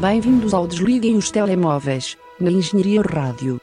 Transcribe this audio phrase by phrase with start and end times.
[0.00, 3.58] Bem-vindos ao Desliguem os Telemóveis, na Engenharia Rádio.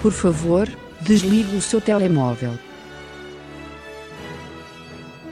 [0.00, 0.66] Por favor,
[1.02, 2.52] desligue o seu telemóvel.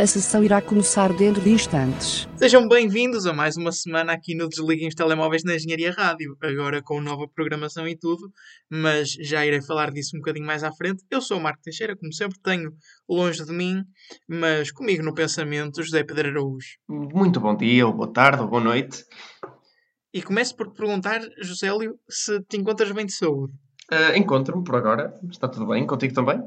[0.01, 2.27] A sessão irá começar dentro de instantes.
[2.37, 6.81] Sejam bem-vindos a mais uma semana aqui no Desliguem os Telemóveis na Engenharia Rádio, agora
[6.83, 8.33] com nova programação e tudo,
[8.71, 11.05] mas já irei falar disso um bocadinho mais à frente.
[11.11, 12.73] Eu sou o Marco Teixeira, como sempre tenho
[13.07, 13.85] longe de mim,
[14.27, 16.79] mas comigo no pensamento José Pedro Araújo.
[16.89, 19.05] Muito bom dia, ou boa tarde, ou boa noite.
[20.15, 23.53] E começo por te perguntar, Josélio, se te encontras bem de saúde.
[23.93, 26.41] Uh, Encontro-me por agora, está tudo bem, contigo também?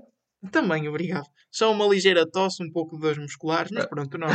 [0.51, 1.25] Também, obrigado.
[1.51, 4.27] Só uma ligeira tosse, um pouco de dores musculares, mas pronto, não.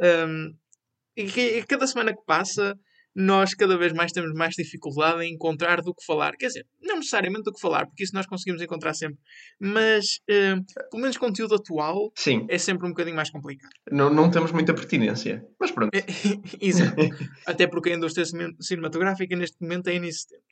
[0.00, 0.54] Um,
[1.16, 2.78] e, e cada semana que passa,
[3.14, 6.36] nós cada vez mais temos mais dificuldade em encontrar do que falar.
[6.36, 9.18] Quer dizer, não necessariamente do que falar, porque isso nós conseguimos encontrar sempre.
[9.58, 13.72] Mas, um, pelo menos conteúdo atual, Sim, é sempre um bocadinho mais complicado.
[13.90, 15.90] não, não temos muita pertinência, mas pronto.
[16.60, 16.94] Exato.
[17.46, 20.42] Até porque a indústria cine- cinematográfica neste momento é inexistente.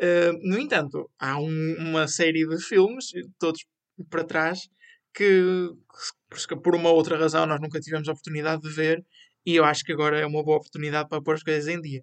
[0.00, 3.06] Uh, no entanto, há um- uma série de filmes,
[3.38, 3.64] todos
[4.10, 4.68] para trás,
[5.14, 5.70] que
[6.48, 9.02] que por uma outra razão nós nunca tivemos a oportunidade de ver
[9.46, 12.02] e eu acho que agora é uma boa oportunidade para pôr as coisas em dia.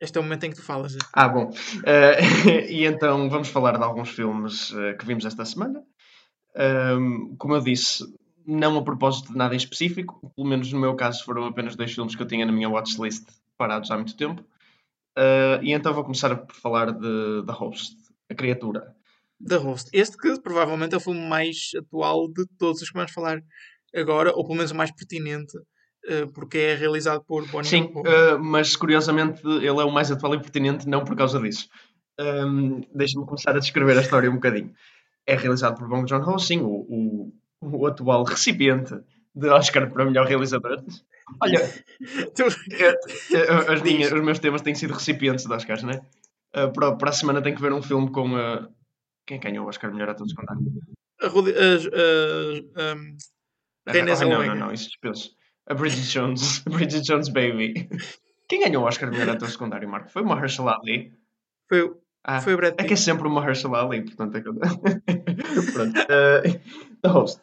[0.00, 0.96] Este é o momento em que tu falas.
[1.12, 1.50] Ah, bom.
[1.50, 5.84] Uh, e então vamos falar de alguns filmes uh, que vimos esta semana.
[6.56, 8.04] Um, como eu disse,
[8.46, 11.92] não a propósito de nada em específico, pelo menos no meu caso foram apenas dois
[11.92, 14.42] filmes que eu tinha na minha watchlist parados há muito tempo.
[15.18, 17.96] Uh, e então vou começar por falar de The Host,
[18.30, 18.94] A Criatura.
[19.46, 19.90] The Host.
[19.92, 23.40] Este que provavelmente é o filme mais atual de todos os que vamos falar
[23.94, 28.38] agora, ou pelo menos o mais pertinente, uh, porque é realizado por Bonnie Sim, uh,
[28.38, 31.68] mas curiosamente ele é o mais atual e pertinente, não por causa disso.
[32.20, 34.72] Um, Deixa-me começar a descrever a história um bocadinho.
[35.26, 38.94] É realizado por Bong Joon-ho, sim, o, o, o atual recipiente
[39.34, 40.82] de Oscar para melhor realizador.
[41.42, 41.58] Olha,
[42.34, 42.42] Tu-
[42.72, 42.94] eh,
[43.34, 46.00] eh, as minhas- os meus temas têm sido recipientes de Oscars, não é?
[46.56, 48.34] Uh, para, para a semana tenho que ver um filme com.
[48.34, 48.68] Uh,
[49.26, 50.62] quem ganhou o Oscar melhor ator secundário?
[51.22, 53.16] a Rudi- as- as- um,
[53.86, 55.30] Renée Ah, não, não, não, isso dispenso.
[55.68, 57.88] A Bridget Jones, Bridget Jones Baby.
[58.48, 60.10] Quem ganhou o Oscar melhor ator secundário, Marco?
[60.10, 61.12] Foi o Mahershala Ali.
[61.68, 63.00] foi, o- Ah, foi o Brad É que é Pitt.
[63.00, 64.54] sempre o Mahershala Ali, portanto é que eu...
[65.72, 65.98] Pronto.
[66.08, 66.60] eh,
[67.02, 67.40] The Host.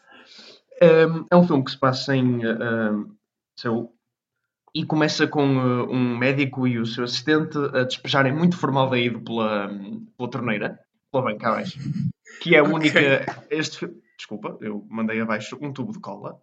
[0.79, 2.39] É um filme que se passa em
[3.59, 3.93] Seul
[4.75, 9.69] e começa com uh, um médico e o seu assistente a despejarem muito formaldeído pela,
[10.15, 10.79] pela torneira,
[11.11, 11.79] pela banca abaixo,
[12.41, 13.25] que é a única...
[13.49, 16.41] Este fi- Desculpa, eu mandei abaixo um tubo de cola.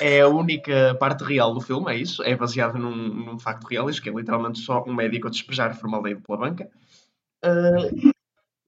[0.00, 2.22] É a única parte real do filme, é isso.
[2.22, 5.74] É baseado num, num facto real, isto que é literalmente só um médico a despejar
[5.78, 6.66] formaldeído pela banca.
[7.44, 8.12] Uh,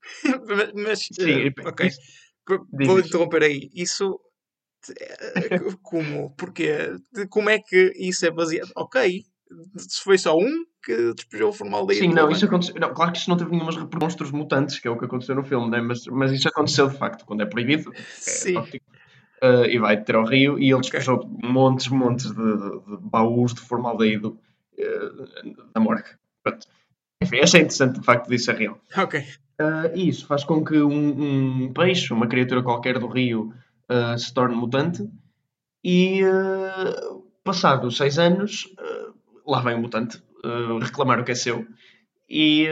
[0.76, 1.86] mas, Sim, eh, ok.
[1.86, 2.00] isso-
[2.48, 3.70] Vou interromper aí.
[3.74, 4.20] Isso.
[5.00, 6.30] eh, Como?
[6.36, 6.92] Porquê?
[7.12, 8.70] De- Como é que isso é baseado?
[8.76, 9.24] Ok.
[9.76, 12.04] Se foi só um que despejou o formaldeído.
[12.04, 12.74] Sim, não, isso aconteceu.
[12.76, 15.44] Não, claro que isto não teve nenhumas monstros mutantes, que é o que aconteceu no
[15.44, 15.80] filme, né?
[15.80, 17.92] mas, mas isso aconteceu de facto, quando é proibido.
[17.94, 18.58] É Sim.
[18.58, 23.52] Uh, e vai ter ao rio e ele despejou montes, montes de, de, de baús
[23.52, 24.40] de formaldeído
[24.78, 26.08] uh, da morgue.
[26.42, 26.66] Pronto.
[27.22, 28.80] Enfim, achei interessante o facto disso é real.
[28.96, 29.22] Ok.
[29.60, 33.54] Uh, e isso faz com que um, um peixe, uma criatura qualquer do rio,
[33.90, 35.08] uh, se torne mutante
[35.82, 40.22] e, uh, passados seis anos, uh, lá vem o mutante
[40.80, 41.66] reclamar o que é seu.
[42.28, 42.66] E.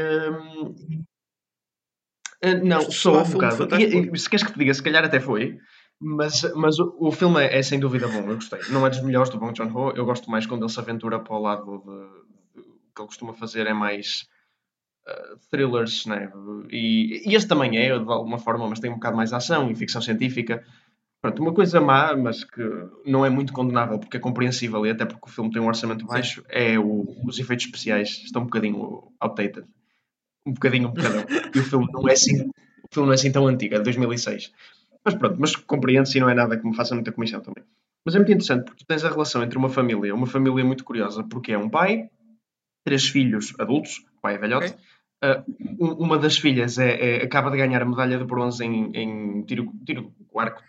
[2.62, 3.76] não, soa a um bocado.
[3.76, 5.58] E, e, se queres que te diga, se calhar até foi.
[6.00, 8.60] Mas, mas o, o filme é, é sem dúvida bom, eu gostei.
[8.68, 11.34] Não é dos melhores do Bong Joon-ho, eu gosto mais quando ele se aventura para
[11.34, 14.28] o lado de, de- o que ele costuma fazer é mais
[15.08, 16.30] uh, thrillers, né?
[16.70, 19.74] E, e este também é, de alguma forma, mas tem um bocado mais ação e
[19.74, 20.64] ficção científica.
[21.22, 22.62] Pronto, uma coisa má, mas que
[23.06, 26.06] não é muito condenável porque é compreensível e até porque o filme tem um orçamento
[26.06, 29.66] baixo, é o- os efeitos especiais estão um bocadinho outdated.
[30.46, 31.24] Um bocadinho, um bocadão.
[31.54, 33.84] E o filme não é assim, o filme não é assim tão antigo, é de
[33.84, 34.52] 2006.
[35.04, 37.64] Mas pronto, mas compreende-se e não é nada que me faça muita comissão também.
[38.04, 40.84] Mas é muito interessante porque tu tens a relação entre uma família, uma família muito
[40.84, 42.10] curiosa, porque é um pai,
[42.84, 44.72] três filhos adultos, pai é velhote.
[44.72, 44.78] Ok.
[45.24, 45.44] Uh,
[45.80, 49.42] um- uma das filhas é, é- acaba de ganhar a medalha de bronze em, em
[49.44, 50.62] tiro, tiro com arco.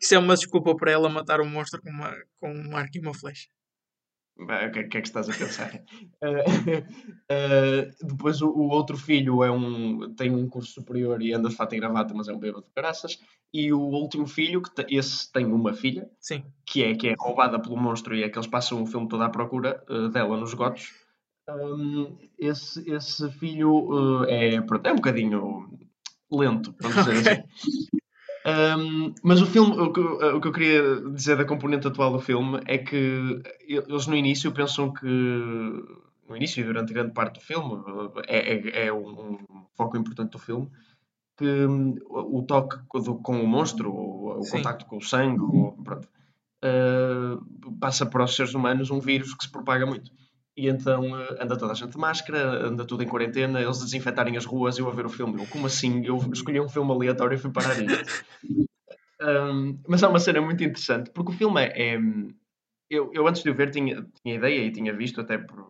[0.00, 3.00] Isso é uma desculpa para ela matar um monstro com, uma, com um arco e
[3.00, 3.48] uma flecha.
[4.38, 5.74] O que, é- o que é que estás a pensar?
[6.22, 6.32] Uh,
[8.02, 11.54] uh, depois o, o outro filho é um, tem um curso superior e anda de
[11.54, 13.18] fato em gravata, mas é um bêbado de caraças.
[13.52, 16.42] E o último filho, que esse tem uma filha, Sim.
[16.64, 19.22] que é, que é roubada pelo monstro e é que eles passam o filme todo
[19.22, 20.90] à procura uh, dela nos gotos.
[21.48, 25.78] Um, esse, esse filho uh, é, pronto, é um bocadinho
[26.30, 27.32] lento, vamos dizer okay.
[27.32, 27.88] assim.
[28.44, 32.18] Um, mas o filme, o que, o que, eu queria dizer da componente atual do
[32.18, 37.44] filme é que eles no início pensam que, no início e durante grande parte do
[37.44, 37.80] filme,
[38.26, 40.68] é, é, é um, um, foco importante do filme,
[41.36, 46.08] que um, o toque com o monstro, o, o contacto com o sangue, o, pronto,
[46.64, 50.10] uh, passa para os seres humanos um vírus que se propaga muito.
[50.56, 54.36] E então uh, anda toda a gente de máscara, anda tudo em quarentena, eles desinfetarem
[54.36, 55.40] as ruas eu a ver o filme.
[55.40, 56.04] Eu, como assim?
[56.04, 58.24] Eu escolhi um filme aleatório e fui parar isto.
[59.22, 61.94] um, mas é uma cena muito interessante, porque o filme é.
[61.94, 62.00] é
[62.90, 65.64] eu, eu, antes de o ver tinha, tinha ideia e tinha visto até por,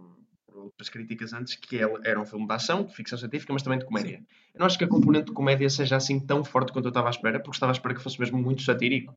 [0.45, 3.63] por outras críticas antes que ele era um filme de ação, de ficção científica, mas
[3.63, 4.21] também de comédia.
[4.53, 7.07] Eu não acho que a componente de comédia seja assim tão forte quanto eu estava
[7.07, 9.15] à espera, porque estava à espera que fosse mesmo muito satírico.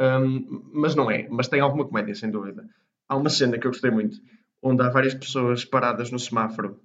[0.00, 2.68] Um, mas não é, mas tem alguma comédia, sem dúvida.
[3.08, 4.20] Há uma cena que eu gostei muito
[4.66, 6.80] onde há várias pessoas paradas no semáforo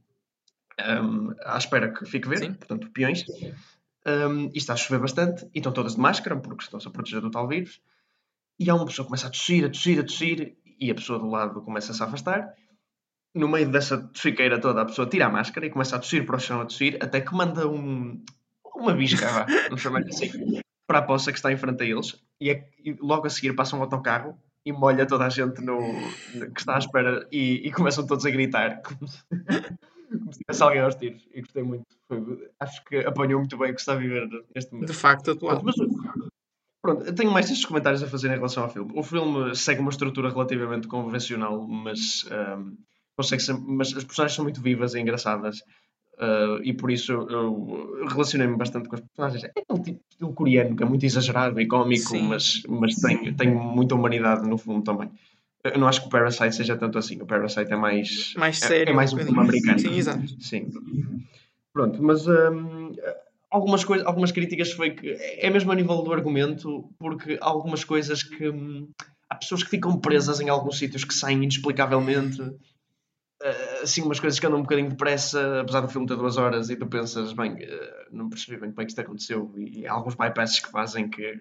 [0.79, 2.53] um, à espera que fique verde, Sim.
[2.53, 3.23] portanto, peões.
[4.05, 7.21] Um, e está a chover bastante, e estão todas de máscara, porque estão-se a proteger
[7.21, 7.81] do tal vírus.
[8.59, 11.19] E há uma pessoa que começa a tossir, a tossir, a tossir, e a pessoa
[11.19, 12.53] do lado começa a se afastar.
[13.33, 16.35] No meio dessa tossiqueira toda, a pessoa tira a máscara e começa a tossir para
[16.35, 18.23] o chão, a tossir, até que manda um,
[18.75, 22.21] uma bisca, vamos chamar assim, para a poça que está em frente a eles.
[22.39, 25.79] E, é, e logo a seguir passa um autocarro e molha toda a gente no,
[26.53, 30.63] que está à espera e, e começam todos a gritar como se, como se tivesse
[30.63, 31.27] alguém aos tiros.
[31.33, 31.85] E gostei muito.
[32.07, 34.89] Foi, acho que apanhou muito bem o que está a viver neste momento.
[34.89, 35.61] De facto, atual.
[35.63, 35.75] Mas,
[36.81, 38.91] pronto, eu tenho mais estes comentários a fazer em relação ao filme.
[38.95, 42.25] O filme segue uma estrutura relativamente convencional, mas,
[42.57, 42.77] um,
[43.15, 45.59] consegue ser, mas as personagens são muito vivas e engraçadas.
[46.17, 49.43] Uh, e por isso eu, relacionei-me bastante com as personagens.
[49.43, 53.33] É um tipo de estilo coreano que é muito exagerado e cómico, mas, mas tem,
[53.33, 55.09] tem muita humanidade no fundo também.
[55.63, 57.21] Eu não acho que o Parasite seja tanto assim.
[57.21, 58.33] O Parasite é mais.
[58.35, 58.89] Mais sério.
[58.89, 59.79] É, é mais um filme americano.
[59.79, 60.41] Sim, exato.
[60.41, 60.69] Sim.
[61.73, 62.93] Pronto, mas um,
[63.49, 67.83] algumas, coisas, algumas críticas foi que é mesmo a nível do argumento, porque há algumas
[67.83, 68.49] coisas que.
[68.49, 68.89] Hum,
[69.29, 72.41] há pessoas que ficam presas em alguns sítios que saem inexplicavelmente
[73.81, 76.75] assim umas coisas que andam um bocadinho depressa, apesar do filme ter duas horas, e
[76.75, 79.93] tu pensas, bem, uh, não percebi bem como é que isto aconteceu, e, e há
[79.93, 81.39] alguns bypasses que fazem que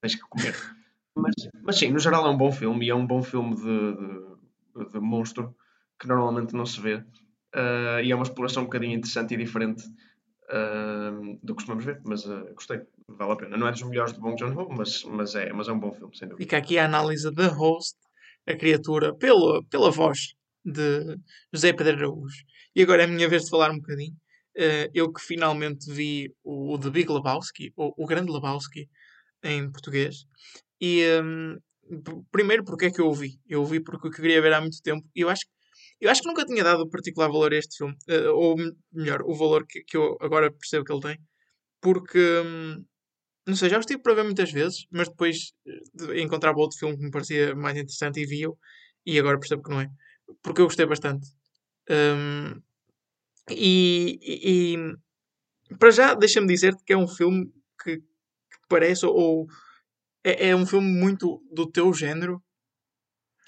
[0.00, 0.54] tens que comer.
[1.18, 3.62] Mas, mas sim, no geral é um bom filme, e é um bom filme de,
[3.62, 5.56] de, de monstro,
[5.98, 9.82] que normalmente não se vê, uh, e é uma exploração um bocadinho interessante e diferente
[10.48, 13.56] Uh, do que costumamos ver, mas uh, gostei, vale a pena.
[13.56, 16.16] Não é dos melhores de Bong Joon-ho, mas, mas, é, mas é um bom filme,
[16.16, 16.44] sem dúvida.
[16.44, 17.96] Fica aqui a análise da host,
[18.46, 21.16] a criatura, pela, pela voz de
[21.52, 22.42] José Pedro Araújo.
[22.74, 24.14] E agora é a minha vez de falar um bocadinho.
[24.56, 28.88] Uh, eu que finalmente vi o, o The Big Lebowski, ou o Grande Lebowski,
[29.44, 30.24] em português.
[30.80, 31.56] E um,
[32.32, 33.38] primeiro, porque é que eu o vi?
[33.48, 35.06] Eu o vi porque eu queria ver há muito tempo.
[35.14, 35.42] E eu acho,
[36.00, 37.94] eu acho que nunca tinha dado particular valor a este filme.
[38.08, 38.56] Uh, ou
[38.92, 41.18] melhor, o valor que, que eu agora percebo que ele tem.
[41.80, 42.84] Porque, um,
[43.46, 45.52] não sei, já estive para ver muitas vezes, mas depois
[46.00, 48.58] uh, encontrava outro filme que me parecia mais interessante e vi-o.
[49.06, 49.88] E agora percebo que não é
[50.42, 51.26] porque eu gostei bastante.
[51.90, 52.60] Um,
[53.50, 57.50] e, e, para já, deixa-me dizer-te que é um filme
[57.82, 59.46] que, que parece, ou
[60.24, 62.42] é, é, um filme muito do teu género.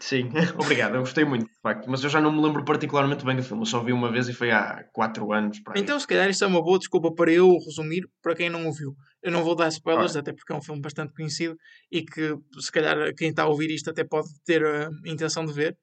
[0.01, 3.35] Sim, obrigado, eu gostei muito, de facto, mas eu já não me lembro particularmente bem
[3.35, 5.61] do filme, eu só vi uma vez e foi há 4 anos.
[5.75, 8.73] Então, se calhar, isso é uma boa desculpa para eu resumir para quem não o
[8.73, 8.95] viu.
[9.21, 11.57] Eu não vou dar spoilers, até porque é um filme bastante conhecido
[11.91, 15.53] e que, se calhar, quem está a ouvir isto até pode ter a intenção de
[15.53, 15.77] ver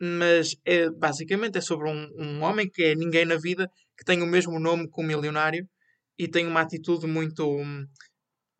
[0.00, 4.22] mas é, basicamente é sobre um, um homem que é ninguém na vida, que tem
[4.22, 5.68] o mesmo nome que um milionário
[6.18, 7.46] e tem uma atitude muito.
[7.46, 7.86] Uh,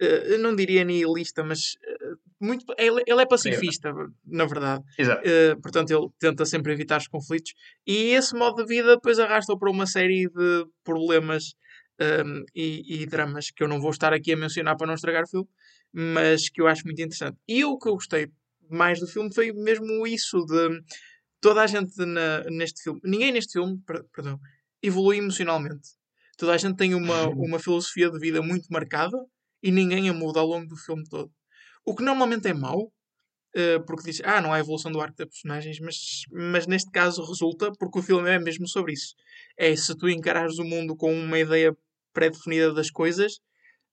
[0.02, 3.92] eu não diria nihilista, mas uh, muito, ele, ele, é pacifista,
[4.26, 4.82] na verdade.
[4.98, 7.52] Uh, portanto, ele tenta sempre evitar os conflitos.
[7.86, 11.54] E esse modo de vida depois arrasta-o para uma série de problemas
[12.00, 15.24] um, e, e, dramas que eu não vou estar aqui a mencionar para não estragar
[15.24, 15.48] o filme,
[15.92, 17.36] mas que eu acho muito interessante.
[17.46, 18.30] E o que eu gostei
[18.70, 20.80] mais do filme foi mesmo isso de
[21.40, 23.80] toda a gente na, neste filme, ninguém neste filme,
[24.12, 24.38] perdão,
[24.82, 25.88] evolui emocionalmente.
[26.36, 29.16] Toda a gente tem uma, uma filosofia de vida muito marcada
[29.62, 31.30] e ninguém a muda ao longo do filme todo.
[31.84, 35.28] O que normalmente é mau, uh, porque diz, ah, não há evolução do arco das
[35.28, 39.14] personagens, mas, mas neste caso resulta porque o filme é mesmo sobre isso.
[39.56, 41.76] É se tu encarares o mundo com uma ideia
[42.12, 43.40] pré-definida das coisas,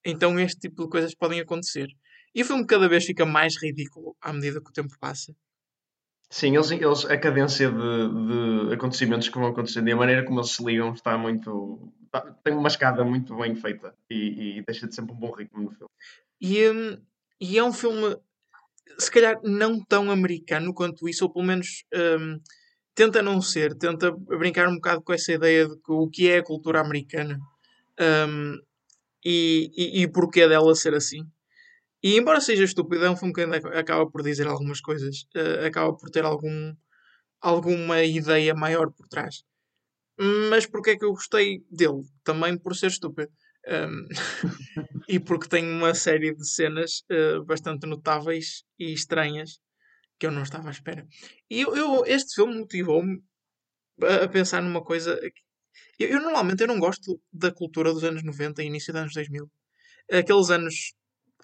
[0.06, 1.88] então este tipo de coisas podem acontecer.
[2.36, 5.36] E o filme cada vez fica mais ridículo à medida que o tempo passa.
[6.30, 10.40] Sim, eles, eles, a cadência de, de acontecimentos que vão acontecendo e a maneira como
[10.40, 11.92] eles se ligam está muito.
[12.06, 15.64] Está, tem uma escada muito bem feita e, e, deixa de sempre um bom ritmo
[15.64, 15.92] no filme.
[16.42, 17.02] E, um,
[17.40, 18.18] e é um filme,
[19.00, 22.40] se calhar, não tão americano quanto isso, ou pelo menos um,
[22.94, 26.40] tenta não ser, tenta brincar um bocado com essa ideia de que, o que é
[26.40, 27.40] a cultura americana.
[28.00, 28.60] Um,
[29.24, 31.22] e, e, e porquê dela ser assim.
[32.04, 35.96] E embora seja estúpido, é um filme que acaba por dizer algumas coisas, uh, acaba
[35.96, 36.76] por ter algum,
[37.42, 39.44] alguma ideia maior por trás.
[40.50, 42.04] Mas porque é que eu gostei dele?
[42.24, 43.32] Também por ser estúpido.
[43.68, 44.08] Um,
[45.10, 49.60] e porque tem uma série de cenas uh, bastante notáveis e estranhas
[50.20, 51.06] que eu não estava à espera.
[51.50, 53.22] E eu, eu este filme motivou-me
[54.02, 55.20] a, a, pensar numa coisa.
[56.00, 59.14] Eu, eu, normalmente eu não gosto da cultura dos anos 90 e início dos anos
[59.14, 59.52] 2000.
[60.12, 60.94] Aqueles anos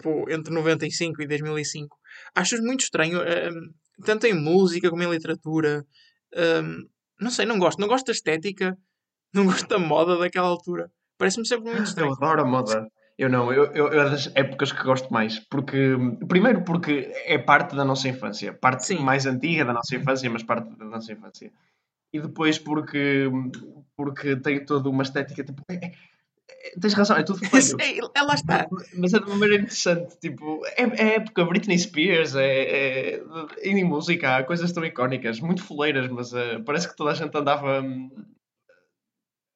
[0.02, 1.96] pô, entre 95 e 2005.
[2.34, 5.84] Acho muito estranho, um, tanto em música como em literatura.
[6.34, 6.86] Um,
[7.20, 7.78] não sei, não gosto.
[7.80, 8.76] Não gosto da estética,
[9.32, 10.90] não gosto da moda daquela altura.
[11.18, 12.10] Parece-me sempre muito estranho.
[12.10, 12.88] Eu adoro a moda.
[13.16, 15.38] Eu não, eu, eu, eu, é das épocas que gosto mais.
[15.38, 15.96] Porque,
[16.28, 18.52] primeiro, porque é parte da nossa infância.
[18.52, 18.98] Parte Sim.
[18.98, 21.52] mais antiga da nossa infância, mas parte da nossa infância.
[22.12, 23.28] E depois porque,
[23.96, 25.44] porque tem toda uma estética.
[25.44, 25.92] Tipo, é, é
[26.80, 27.38] tens razão, é tudo
[27.78, 28.10] feio.
[28.14, 28.66] Ela está.
[28.96, 30.18] Mas é de uma maneira interessante.
[30.18, 33.22] Tipo, é, é época Britney Spears, é, é,
[33.62, 37.36] em música, há coisas tão icónicas, muito foleiras, mas uh, parece que toda a gente
[37.36, 37.82] andava.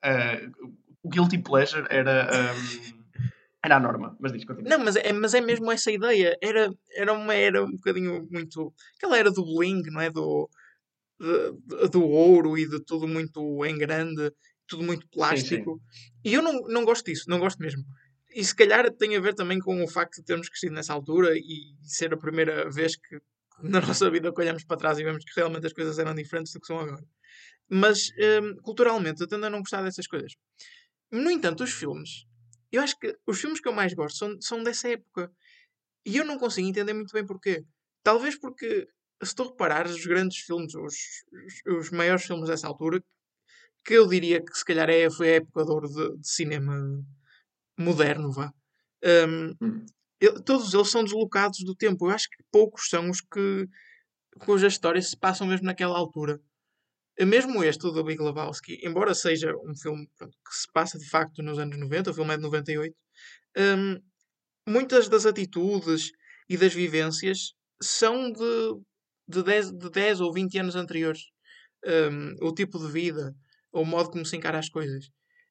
[0.05, 0.69] Uh,
[1.03, 2.29] o guilty pleasure era.
[2.33, 2.99] Um,
[3.65, 4.71] era a norma, mas diz, continua.
[4.71, 6.37] Não, mas é, mas é mesmo essa ideia.
[6.41, 8.73] Era, era uma era um bocadinho muito.
[8.97, 10.11] Aquela era do bling, não é?
[10.11, 10.49] Do,
[11.19, 14.33] do, do ouro e de tudo muito em grande,
[14.69, 15.81] tudo muito plástico.
[15.83, 16.13] Sim, sim.
[16.25, 17.85] E eu não, não gosto disso, não gosto mesmo.
[18.31, 21.37] E se calhar tem a ver também com o facto de termos crescido nessa altura
[21.37, 23.19] e ser a primeira vez que
[23.63, 26.61] na nossa vida olhamos para trás e vemos que realmente as coisas eram diferentes do
[26.61, 27.05] que são agora.
[27.69, 28.11] Mas
[28.43, 30.33] hum, culturalmente eu tendo a não gostar dessas coisas.
[31.11, 32.27] No entanto, os filmes,
[32.71, 35.33] eu acho que os filmes que eu mais gosto são, são dessa época.
[36.05, 37.65] E eu não consigo entender muito bem porquê.
[38.03, 38.87] Talvez porque,
[39.23, 40.95] se tu reparares, os grandes filmes, os,
[41.67, 43.03] os, os maiores filmes dessa altura,
[43.89, 47.03] que eu diria que se calhar é, foi a época de de, cinema
[47.79, 48.53] moderno, vá.
[49.03, 49.87] Um, hum.
[50.21, 52.07] eu, todos eles são deslocados do tempo.
[52.07, 53.67] Eu acho que poucos são os que
[54.41, 56.39] cujas histórias se passam mesmo naquela altura.
[57.19, 61.09] Mesmo este, o do Big Lebowski, embora seja um filme pronto, que se passa de
[61.09, 62.95] facto nos anos 90, o filme é de 98,
[63.57, 64.01] um,
[64.71, 66.13] muitas das atitudes
[66.49, 68.81] e das vivências são de,
[69.27, 71.23] de, 10, de 10 ou 20 anos anteriores.
[71.85, 73.35] Um, o tipo de vida,
[73.81, 75.11] o modo como se encara as coisas.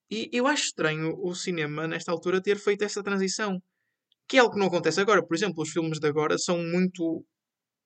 [0.09, 3.61] E eu acho estranho o cinema, nesta altura, ter feito essa transição.
[4.27, 5.25] Que é algo que não acontece agora.
[5.25, 7.25] Por exemplo, os filmes de agora são muito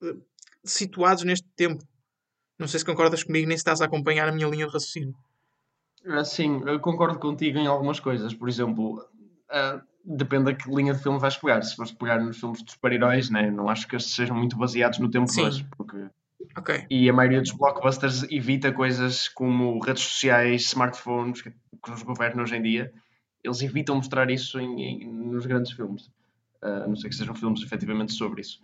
[0.03, 0.25] uh,
[0.63, 1.83] situados neste tempo.
[2.60, 5.15] Não sei se concordas comigo, nem se estás a acompanhar a minha linha de raciocínio.
[6.05, 8.33] Ah, sim, eu concordo contigo em algumas coisas.
[8.33, 11.62] Por exemplo, uh, depende da que linha de filme vais pegar.
[11.63, 13.50] Se fores pegar nos filmes de super-heróis, né?
[13.50, 15.67] não acho que estes sejam muito baseados no tempo de hoje.
[15.77, 15.98] Porque...
[16.58, 16.86] Okay.
[16.89, 21.53] E a maioria dos blockbusters evita coisas como redes sociais, smartphones, que,
[21.88, 22.93] nos governam hoje em dia.
[23.43, 26.08] Eles evitam mostrar isso em, em, nos grandes filmes.
[26.62, 28.60] Uh, a não ser que sejam filmes efetivamente sobre isso.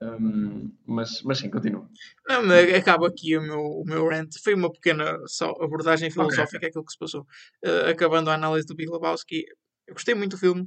[0.00, 1.88] Um, mas, mas sim, continua.
[2.28, 4.30] Não, mas acaba aqui o meu, o meu rant.
[4.42, 6.68] Foi uma pequena só abordagem filosófica okay.
[6.68, 7.22] aquilo que se passou.
[7.64, 9.44] Uh, acabando a análise do Big Lebowski,
[9.86, 10.66] eu gostei muito do filme,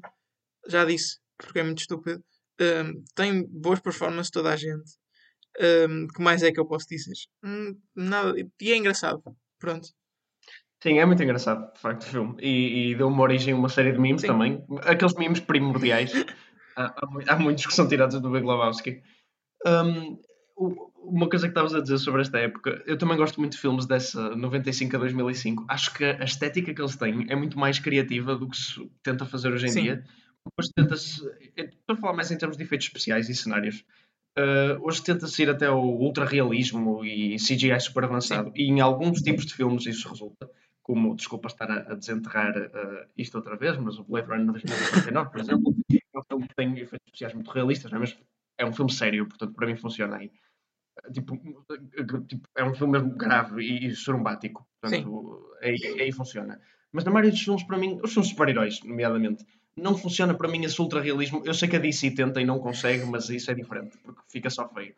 [0.67, 2.23] já disse, porque é muito estúpido.
[2.59, 4.91] Um, tem boas performances toda a gente.
[5.61, 7.13] Um, que mais é que eu posso dizer?
[7.43, 9.23] Hum, nada, e é engraçado.
[9.59, 9.87] Pronto.
[10.83, 12.35] Sim, é muito engraçado, de facto, o filme.
[12.39, 14.27] E, e deu-me origem a uma série de memes Sim.
[14.27, 14.63] também.
[14.83, 16.11] Aqueles memes primordiais.
[16.75, 16.93] há,
[17.27, 19.01] há, muitos que são tirados do Big Lebowski.
[19.65, 20.19] Um,
[20.57, 23.85] uma coisa que estavas a dizer sobre esta época, eu também gosto muito de filmes
[23.85, 25.65] dessa 95 a 2005.
[25.67, 29.25] Acho que a estética que eles têm é muito mais criativa do que se tenta
[29.25, 29.81] fazer hoje em Sim.
[29.83, 30.03] dia.
[30.75, 31.21] Tenta-se.
[31.57, 33.83] Estou a falar mais em termos de efeitos especiais e cenários.
[34.37, 38.49] Uh, hoje tenta-se ir até o ultra-realismo e CGI super avançado.
[38.49, 38.55] Sim.
[38.55, 40.49] E em alguns tipos de filmes isso resulta.
[40.81, 45.31] Como, desculpa estar a, a desenterrar uh, isto outra vez, mas o Blade Runner 2049,
[45.31, 48.01] por exemplo, é um filme que tem efeitos especiais muito realistas, não é?
[48.01, 48.17] mas
[48.57, 50.31] é um filme sério, portanto, para mim funciona aí.
[51.11, 51.37] Tipo,
[52.27, 56.59] tipo é um filme mesmo grave e, e sorumbático, portanto, aí, aí, funciona.
[56.91, 60.63] Mas na maioria dos filmes, para mim, os filmes super-heróis, nomeadamente, não funciona para mim
[60.63, 61.41] esse ultra-realismo.
[61.45, 64.49] Eu sei que a DC tenta e não consegue, mas isso é diferente, porque fica
[64.49, 64.95] só feio.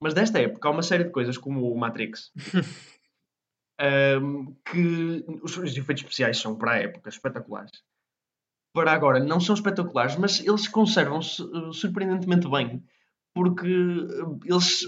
[0.00, 2.32] Mas desta época há uma série de coisas como o Matrix.
[4.20, 7.82] um, que os, os efeitos especiais são para a época espetaculares
[8.74, 12.82] para agora não são espetaculares, mas eles conservam-se uh, surpreendentemente bem,
[13.32, 14.80] porque uh, eles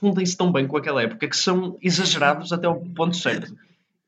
[0.00, 3.56] fundem-se tão bem com aquela época que são exagerados até o ponto certo.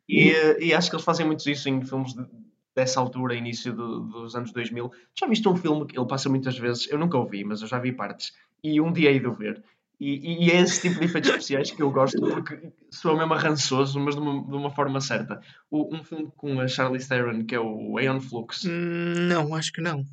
[0.09, 2.27] E, uh, e acho que eles fazem muito isso em filmes de,
[2.75, 4.91] dessa altura, início do, dos anos 2000.
[5.19, 7.79] Já viste um filme que ele passa muitas vezes, eu nunca ouvi, mas eu já
[7.79, 9.62] vi partes, e um dia hei de ver,
[9.99, 13.99] E, e é esse tipo de efeitos especiais que eu gosto porque sou mesmo arrançoso,
[14.00, 15.41] mas de uma, de uma forma certa.
[15.71, 18.65] O, um filme com a Charlize Theron, que é o Aeon Flux.
[18.65, 20.05] Hum, não, acho que não.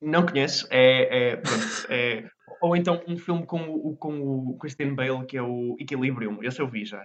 [0.00, 2.30] Não conheço, é, é, pronto, é,
[2.60, 6.60] ou então um filme com o, com o Christian Bale, que é o Equilibrium, esse
[6.60, 7.04] eu vi já.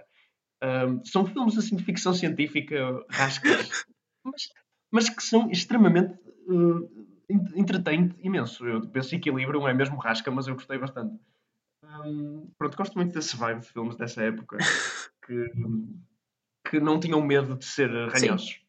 [0.62, 2.76] Um, são filmes assim de ficção científica,
[3.10, 3.84] rascas,
[4.24, 4.48] mas,
[4.90, 6.14] mas que são extremamente
[6.48, 6.90] uh,
[8.22, 8.66] imenso.
[8.66, 11.18] Eu penso Equilibrium é mesmo rasca, mas eu gostei bastante.
[11.82, 14.56] Um, pronto, gosto muito desse vibe de filmes dessa época
[15.26, 15.50] que,
[16.68, 18.60] que não tinham medo de ser ranhosos,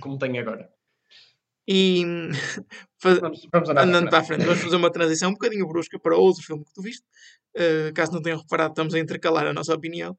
[0.00, 0.70] como tem agora.
[1.66, 2.04] E
[3.02, 6.42] vamos, vamos andando para a frente, vamos fazer uma transição um bocadinho brusca para outro
[6.42, 7.04] filme que tu viste.
[7.56, 10.12] Uh, caso não tenham reparado, estamos a intercalar a nossa opinião.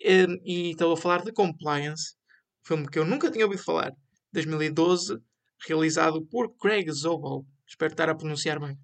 [0.00, 2.14] Uh, e estou a falar de Compliance,
[2.62, 3.92] um filme que eu nunca tinha ouvido falar,
[4.34, 5.18] 2012,
[5.66, 7.46] realizado por Craig Zobel.
[7.66, 8.76] Espero estar a pronunciar bem.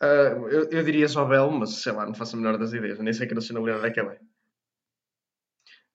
[0.00, 3.12] Uh, eu, eu, diria Zobel, mas sei lá, não faço a menor das ideias, nem
[3.12, 4.18] sei que nacionalidade é que é bem.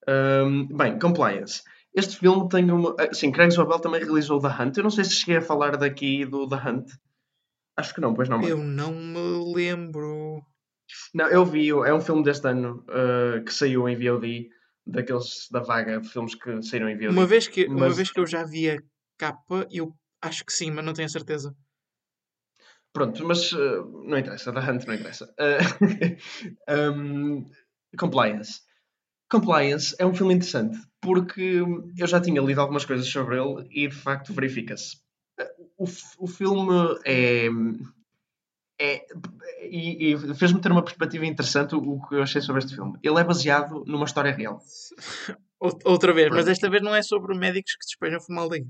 [0.07, 1.63] Um, bem, Compliance.
[1.93, 2.95] Este filme tem uma.
[2.99, 4.77] Ah, sim, Craig Zobel também realizou The Hunt.
[4.77, 6.91] Eu não sei se cheguei a falar daqui do The Hunt.
[7.75, 8.41] Acho que não, pois não.
[8.43, 10.41] Eu não me lembro.
[11.13, 11.69] Não, eu vi.
[11.69, 14.49] É um filme deste ano uh, que saiu em VOD.
[14.89, 17.09] Daqueles da vaga de filmes que saíram em VOD.
[17.09, 17.77] Uma vez que, mas...
[17.77, 18.77] uma vez que eu já vi a
[19.17, 21.55] capa, eu acho que sim, mas não tenho certeza.
[22.93, 24.51] Pronto, mas uh, não interessa.
[24.51, 25.25] The Hunt não interessa.
[25.39, 26.65] Uh,
[26.95, 27.45] um,
[27.97, 28.61] compliance.
[29.29, 31.61] Compliance é um filme interessante porque
[31.97, 34.97] eu já tinha lido algumas coisas sobre ele e de facto verifica-se.
[35.77, 35.85] O,
[36.17, 37.47] o filme é.
[38.79, 39.05] É
[39.61, 42.97] e, e fez-me ter uma perspectiva interessante o que eu achei sobre este filme.
[43.03, 44.59] Ele é baseado numa história real.
[45.59, 48.69] Outra vez, mas desta vez não é sobre médicos que despejam formaldeído.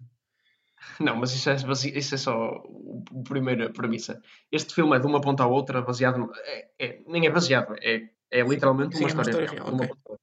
[0.99, 1.55] Não, mas isso é,
[1.95, 4.21] isso é só a primeira premissa.
[4.51, 6.31] Este filme é de uma ponta à outra, baseado.
[6.45, 9.75] É, é, nem é baseado, é, é literalmente Sim, uma, história uma história real.
[9.75, 10.17] real okay.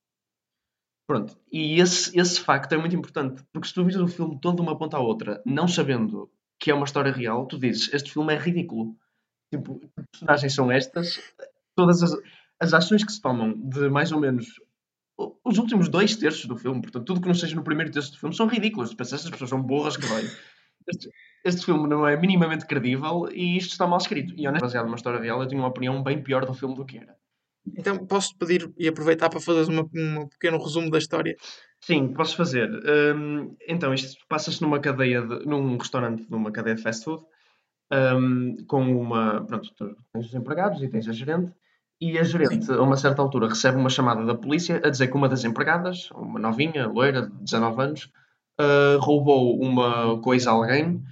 [1.07, 4.57] Pronto, e esse, esse facto é muito importante, porque se tu vires o filme todo
[4.57, 8.11] de uma ponta à outra, não sabendo que é uma história real, tu dizes, este
[8.13, 8.97] filme é ridículo.
[9.57, 11.21] Tipo, que personagens são estas?
[11.77, 12.13] Todas as,
[12.61, 14.47] as ações que se tomam de mais ou menos
[15.45, 18.19] os últimos dois terços do filme, portanto, tudo que não seja no primeiro terço do
[18.19, 18.91] filme, são ridículos.
[18.91, 20.25] Tu pensas, estas pessoas são burras que vai.
[20.89, 21.09] Este,
[21.45, 24.35] este, filme não é minimamente credível e isto está mal escrito.
[24.37, 26.85] E honestamente, baseado numa história real, eu tenho uma opinião bem pior do filme do
[26.85, 27.17] que era.
[27.79, 31.37] Então posso pedir e aproveitar para fazer um pequeno resumo da história?
[31.81, 32.69] Sim, posso fazer.
[33.15, 37.23] Um, então, isto passa-se numa cadeia, de, num restaurante, numa cadeia de fast food,
[37.93, 39.45] um, com uma.
[39.45, 39.69] Pronto,
[40.13, 41.53] tens os empregados e tens a gerente,
[42.01, 45.17] e a gerente, a uma certa altura, recebe uma chamada da polícia a dizer que
[45.17, 48.11] uma das empregadas, uma novinha, loira, de 19 anos,
[48.61, 51.03] uh, roubou uma coisa a alguém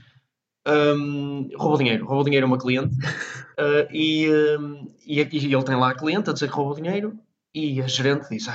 [0.66, 5.76] um, roubou dinheiro, roubou dinheiro a uma cliente uh, e, um, e, e, ele tem
[5.76, 7.18] lá a cliente a dizer que roubou dinheiro
[7.54, 8.46] e a gerente diz,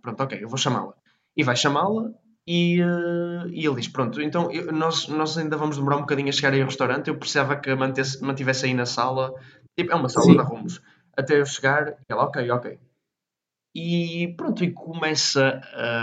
[0.00, 0.94] pronto, ok, eu vou chamá-la.
[1.36, 2.10] E vai chamá-la
[2.46, 6.28] e, uh, e ele diz, pronto, então eu, nós, nós ainda vamos demorar um bocadinho
[6.28, 9.32] a chegar aí ao restaurante, eu precisava que mantesse, mantivesse aí na sala,
[9.76, 10.32] tipo, é uma sala Sim.
[10.32, 10.82] de arrumos,
[11.16, 12.78] até eu chegar, ela, ok, ok.
[13.74, 15.60] E pronto, e começa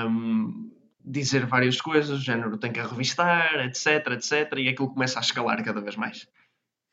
[0.07, 0.71] um,
[1.03, 5.21] dizer várias coisas, o género tem que a revistar, etc, etc, e aquilo começa a
[5.21, 6.27] escalar cada vez mais.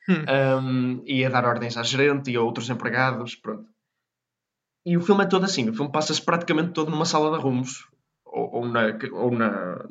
[0.08, 0.24] Hum.
[0.62, 3.68] Um, e a dar ordens à gerente e a outros empregados, pronto.
[4.86, 7.86] E o filme é todo assim, o filme passa-se praticamente todo numa sala de arrumos,
[8.58, 9.84] ou, na, ou na,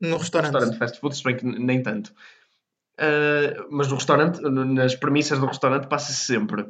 [0.00, 0.52] no restaurante.
[0.52, 2.12] restaurante fast food, se bem que nem tanto.
[2.98, 6.66] Uh, mas no restaurante, nas premissas do restaurante, passa-se sempre.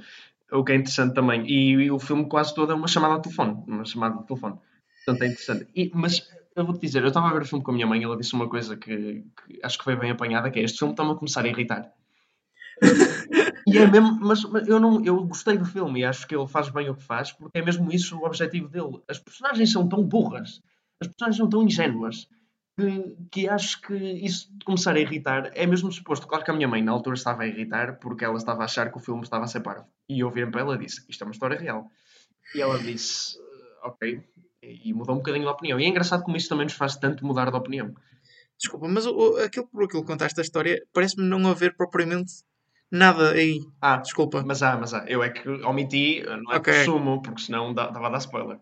[0.53, 1.47] O que é interessante também.
[1.47, 3.63] E, e, o filme quase todo é uma chamada de telefone.
[3.67, 4.59] Uma chamada de telefone.
[5.05, 5.67] Portanto, é interessante.
[5.75, 8.03] E, mas eu vou-te dizer, eu estava a ver o filme com a minha mãe
[8.03, 10.93] ela disse uma coisa que, que acho que foi bem apanhada, que é este filme
[10.93, 11.91] está-me a começar a irritar.
[13.67, 16.47] e é mesmo, mas, mas, eu não eu gostei do filme e acho que ele
[16.47, 19.01] faz bem o que faz, porque é mesmo isso o objetivo dele.
[19.09, 20.61] As personagens são tão burras,
[21.01, 22.29] as personagens são tão ingênuas,
[22.79, 26.27] que, que acho que isso de começar a irritar é mesmo suposto.
[26.29, 28.91] Claro que a minha mãe na altura estava a irritar porque ela estava a achar
[28.91, 29.87] que o filme estava a ser parvo.
[30.09, 31.91] E eu virei para ela e disse: Isto é uma história real.
[32.55, 33.37] E ela disse:
[33.83, 34.23] Ok,
[34.63, 35.81] e mudou um bocadinho de opinião.
[35.81, 37.95] E é engraçado como isso também nos faz tanto mudar de opinião.
[38.57, 42.33] Desculpa, mas o, aquilo por aquilo que contaste a história, parece-me não haver propriamente
[42.91, 43.61] nada aí.
[43.81, 44.43] Ah, desculpa.
[44.45, 45.05] Mas há, mas há.
[45.07, 46.85] Eu é que omiti, não é okay.
[46.85, 48.59] sumo, porque senão dava a dar spoiler.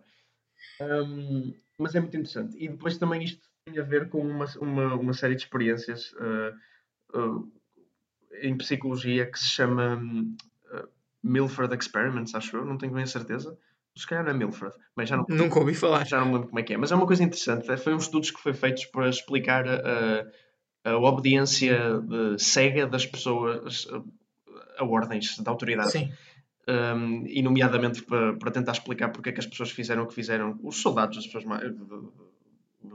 [0.81, 2.57] Um, mas é muito interessante.
[2.59, 7.19] E depois também isto tem a ver com uma, uma, uma série de experiências uh,
[7.19, 7.53] uh,
[8.43, 10.89] em psicologia que se chama uh,
[11.23, 13.59] Milford Experiments, acho eu, não tenho bem a certeza
[13.97, 14.77] se calhar não é Milford.
[14.95, 16.07] Bem, já não, Nunca ouvi falar.
[16.07, 16.77] Já não me lembro como é que é.
[16.77, 17.77] Mas é uma coisa interessante.
[17.79, 20.27] Foi um estudo que foi feito para explicar a,
[20.85, 21.79] a obediência
[22.39, 25.93] cega das pessoas a, a ordens da autoridade.
[25.93, 26.13] Sim.
[26.69, 30.15] Um, e nomeadamente para, para tentar explicar porque é que as pessoas fizeram o que
[30.15, 32.91] fizeram, os soldados, as pessoas mais, de, de, de,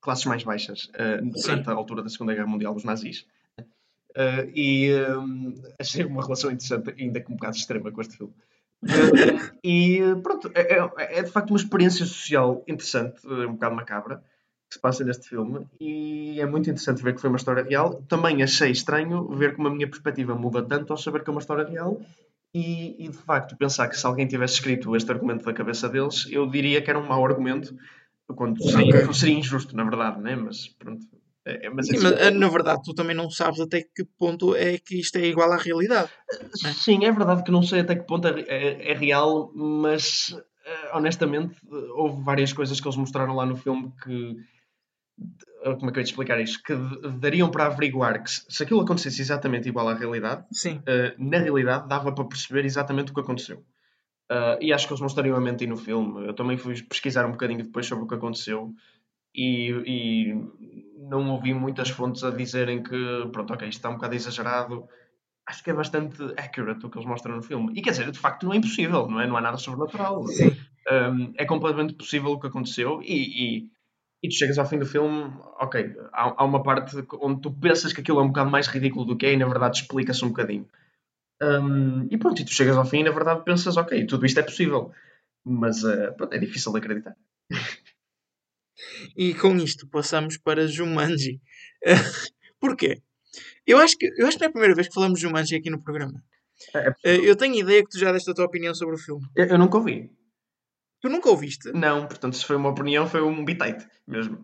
[0.00, 1.70] classes mais baixas, uh, durante Sim.
[1.70, 3.26] a altura da Segunda Guerra Mundial dos nazis.
[4.10, 8.32] Uh, e um, achei uma relação interessante, ainda que um bocado extrema com este filme.
[8.82, 14.22] Uh, e pronto, é, é, é, de facto uma experiência social interessante, um bocado macabra,
[14.68, 18.02] que se passa neste filme, e é muito interessante ver que foi uma história real.
[18.08, 21.40] Também achei estranho ver como a minha perspectiva muda tanto ao saber que é uma
[21.40, 22.00] história real
[22.54, 26.26] e, e, de facto, pensar que se alguém tivesse escrito este argumento da cabeça deles,
[26.30, 27.76] eu diria que era um mau argumento,
[28.34, 29.14] quando seria, okay.
[29.14, 30.34] seria injusto, na verdade, né?
[30.36, 31.06] mas pronto.
[31.46, 34.54] É, é mas, Sim, mas é, na verdade tu também não sabes até que ponto
[34.54, 36.10] é que isto é igual à realidade.
[36.64, 36.72] É?
[36.72, 40.34] Sim, é verdade que não sei até que ponto é, é, é real, mas
[40.64, 41.56] eh, honestamente
[41.94, 44.36] houve várias coisas que eles mostraram lá no filme que
[45.62, 46.62] como é que eu ia te explicar isto?
[46.62, 46.74] Que
[47.18, 50.44] dariam para averiguar que se aquilo acontecesse exatamente igual à realidade.
[50.78, 53.58] Uh, na realidade dava para perceber exatamente o que aconteceu.
[54.30, 56.26] Uh, e acho que eles mostrariam a mentir no filme.
[56.26, 58.74] Eu também fui pesquisar um bocadinho depois sobre o que aconteceu
[59.34, 60.34] e, e
[60.98, 64.86] não ouvi muitas fontes a dizerem que, pronto, ok, isto está um bocado exagerado.
[65.46, 67.72] Acho que é bastante accurate o que eles mostram no filme.
[67.74, 69.26] E quer dizer, de facto, não é impossível, não é?
[69.26, 70.24] Não há nada sobrenatural.
[70.90, 73.70] Um, é completamente possível o que aconteceu e, e
[74.22, 77.92] e tu chegas ao fim do filme, ok, há, há, uma parte onde tu pensas
[77.92, 80.28] que aquilo é um bocado mais ridículo do que é e na verdade explica-se um
[80.28, 80.68] bocadinho.
[81.40, 84.40] Um, e pronto, e tu chegas ao fim e na verdade pensas, ok, tudo isto
[84.40, 84.92] é possível.
[85.44, 87.16] Mas uh, pronto, é difícil de acreditar.
[89.16, 91.40] e com isto passamos para Jumanji.
[92.60, 93.00] Porquê?
[93.64, 95.54] Eu acho, que, eu acho que não é a primeira vez que falamos de Jumanji
[95.54, 96.20] aqui no programa.
[96.74, 99.24] É, é eu tenho ideia que tu já deste a tua opinião sobre o filme.
[99.36, 100.10] Eu, eu nunca ouvi.
[101.00, 101.70] Tu nunca ouviste?
[101.72, 104.42] Não, portanto, se foi uma opinião, foi um bitite mesmo.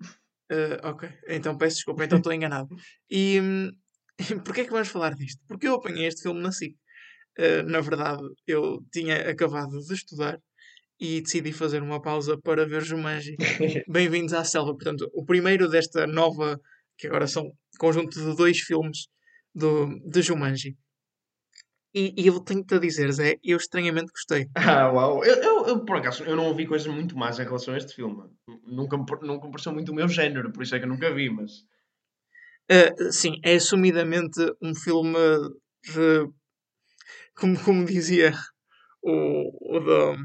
[0.53, 2.75] Uh, ok, então peço desculpa, então estou enganado.
[3.11, 3.71] E um,
[4.45, 5.41] porquê é que vamos falar disto?
[5.49, 6.77] Porque eu apanhei este filme na SIC.
[7.39, 10.39] Uh, na verdade, eu tinha acabado de estudar
[11.01, 13.37] e decidi fazer uma pausa para ver Jumanji.
[13.89, 14.75] Bem-vindos à selva.
[14.75, 16.61] Portanto, o primeiro desta nova,
[16.97, 19.09] que agora são conjunto de dois filmes
[19.53, 20.77] do, de Jumanji.
[21.95, 24.49] E, e eu tenho-te a dizer, Zé, eu estranhamente gostei.
[24.57, 25.25] Ah, uau.
[25.25, 27.95] Eu, eu, eu, por acaso, eu não ouvi coisas muito más em relação a este
[27.95, 28.25] filme.
[28.67, 31.61] Nunca, nunca pareceu muito o meu género, por isso é que eu nunca vi, mas...
[32.69, 35.19] Uh, sim, é assumidamente um filme
[35.85, 36.29] de...
[37.37, 38.35] Como, como dizia
[39.01, 40.17] o, o da...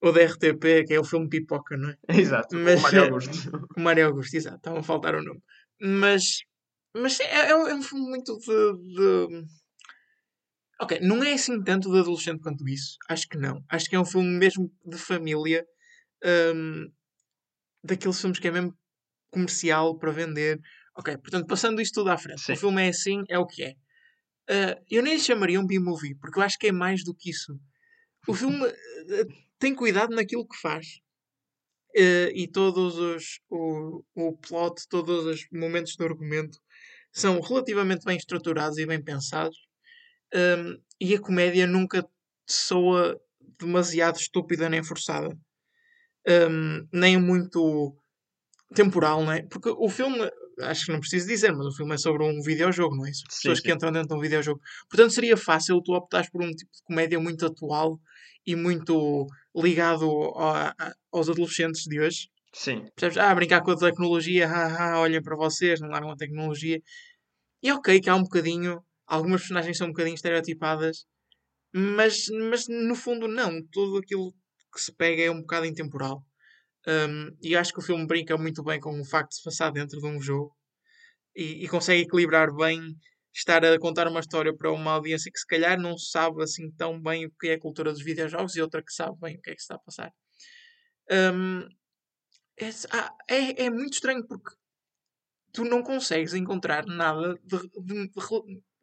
[0.00, 1.96] O da RTP, que é o filme Pipoca, não é?
[2.08, 3.32] Exato, mas, o Mário Augusto.
[3.76, 5.42] O Mário Augusto, exato, estava a faltar o nome.
[5.80, 6.44] Mas,
[6.94, 9.44] mas é, é, um, é um filme muito de, de
[10.80, 12.96] Ok, não é assim tanto de adolescente quanto isso.
[13.08, 13.64] Acho que não.
[13.68, 15.66] Acho que é um filme mesmo de família.
[16.24, 16.86] Um,
[17.82, 18.76] daqueles filmes que é mesmo
[19.30, 20.60] comercial para vender.
[20.96, 22.42] Ok, portanto, passando isto tudo à frente.
[22.42, 22.52] Sim.
[22.52, 23.70] O filme é assim, é o que é.
[24.50, 27.30] Uh, eu nem lhe chamaria um B-movie, porque eu acho que é mais do que
[27.30, 27.58] isso.
[28.26, 28.72] O filme uh,
[29.58, 30.86] tem cuidado naquilo que faz.
[31.96, 33.40] Uh, e todos os.
[33.50, 36.58] O, o plot, todos os momentos do argumento
[37.12, 39.67] são relativamente bem estruturados e bem pensados
[40.34, 42.06] um, e a comédia nunca
[42.46, 43.20] soa
[43.58, 45.36] demasiado estúpida nem forçada.
[46.28, 47.96] Um, nem muito
[48.74, 49.42] temporal, não é?
[49.42, 50.18] Porque o filme,
[50.60, 53.12] acho que não preciso dizer, mas o filme é sobre um videojogo, não é?
[53.12, 53.64] Sobre pessoas sim.
[53.64, 54.60] que entram dentro de um videojogo.
[54.90, 57.98] Portanto, seria fácil tu optares por um tipo de comédia muito atual
[58.46, 62.28] e muito ligado a, a, aos adolescentes de hoje.
[62.52, 62.86] Sim.
[62.96, 63.18] Percebes?
[63.18, 66.80] Ah, brincar com a tecnologia, ah, ah, olhem para vocês, não largam a tecnologia.
[67.62, 71.06] E ok, que há um bocadinho algumas personagens são um bocadinho estereotipadas,
[71.72, 73.60] mas, mas no fundo não.
[73.72, 74.32] Tudo aquilo
[74.72, 76.24] que se pega é um bocado intemporal.
[76.86, 79.70] Um, e acho que o filme brinca muito bem com o facto de se passar
[79.72, 80.56] dentro de um jogo
[81.36, 82.96] e, e, consegue equilibrar bem
[83.34, 87.00] estar a contar uma história para uma audiência que se calhar não sabe assim tão
[87.00, 89.50] bem o que é a cultura dos videojogos e outra que sabe bem o que
[89.50, 90.12] é que se está a passar.
[91.10, 91.60] Um,
[92.58, 94.54] é, ah, é, é, muito estranho porque
[95.52, 98.10] tu não consegues encontrar nada de, de, de,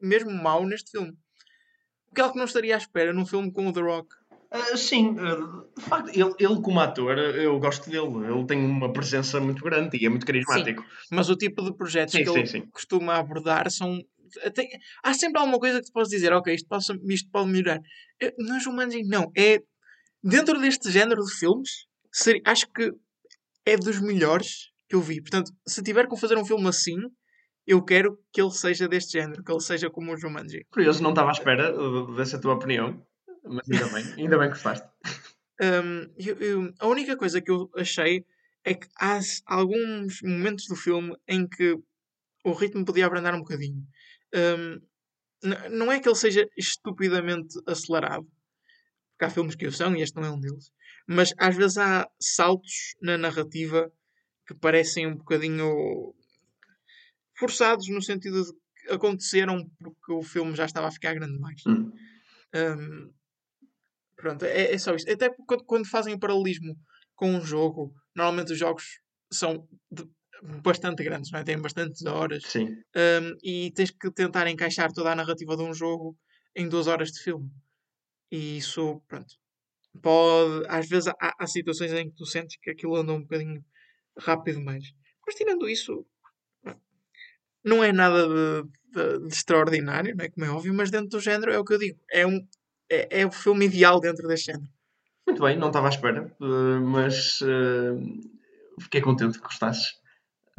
[0.02, 1.12] mesmo mau neste filme.
[2.12, 4.16] O que é que não estaria à espera num filme com o The Rock?
[4.56, 8.32] Uh, sim, uh, de facto, ele, ele, como ator, eu gosto dele.
[8.32, 10.82] Ele tem uma presença muito grande e é muito carismático.
[10.82, 12.62] Sim, mas o tipo de projetos sim, que sim, ele sim.
[12.68, 14.00] costuma abordar são.
[14.54, 14.70] Tem,
[15.04, 17.80] há sempre alguma coisa que tu podes dizer, ok, isto, posso, isto pode melhorar.
[17.80, 19.32] Uh, não é não.
[19.36, 19.62] É
[20.24, 22.92] dentro deste género de filmes, seria, acho que
[23.66, 25.22] é dos melhores que eu vi.
[25.22, 26.98] Portanto, se tiver que fazer um filme assim,
[27.66, 30.66] eu quero que ele seja deste género, que ele seja como o Jumanji.
[30.72, 31.74] Curioso, não estava à espera
[32.16, 33.06] dessa tua opinião,
[33.44, 34.88] mas ainda bem, ainda bem que gostaste.
[35.62, 38.26] Um, eu, eu, a única coisa que eu achei
[38.64, 41.78] é que há alguns momentos do filme em que
[42.44, 43.84] o ritmo podia abrandar um bocadinho.
[44.34, 44.82] Um,
[45.72, 48.28] não é que ele seja estupidamente acelerado,
[49.12, 50.72] porque há filmes que o são e este não é um deles,
[51.08, 53.92] mas às vezes há saltos na narrativa
[54.48, 56.14] que parecem um bocadinho
[57.38, 61.62] forçados no sentido de que aconteceram porque o filme já estava a ficar grande demais.
[61.68, 61.92] Hum.
[62.54, 63.12] Hum,
[64.16, 65.12] pronto, é, é só isto.
[65.12, 66.76] Até quando, quando fazem o paralelismo
[67.16, 69.00] com um jogo, normalmente os jogos
[69.32, 70.10] são de-
[70.62, 71.44] bastante grandes, não é?
[71.44, 72.68] têm bastantes horas Sim.
[72.96, 76.18] hum, e tens que tentar encaixar toda a narrativa de um jogo
[76.56, 77.50] em duas horas de filme.
[78.32, 79.36] E isso, pronto,
[80.02, 80.66] pode.
[80.68, 83.64] Às vezes há, há situações em que tu sentes que aquilo anda um bocadinho
[84.20, 84.84] rápido demais.
[85.26, 86.06] Mas tirando isso,
[87.66, 90.30] não é nada de, de- de extraordinário, não é?
[90.30, 92.00] como é óbvio, mas dentro do género é o que eu digo.
[92.12, 92.40] É, um,
[92.90, 94.70] é, é o filme ideal dentro deste género.
[95.28, 97.98] Muito bem, não estava à espera, eh, mas eh,
[98.80, 99.88] fiquei contente que gostasses.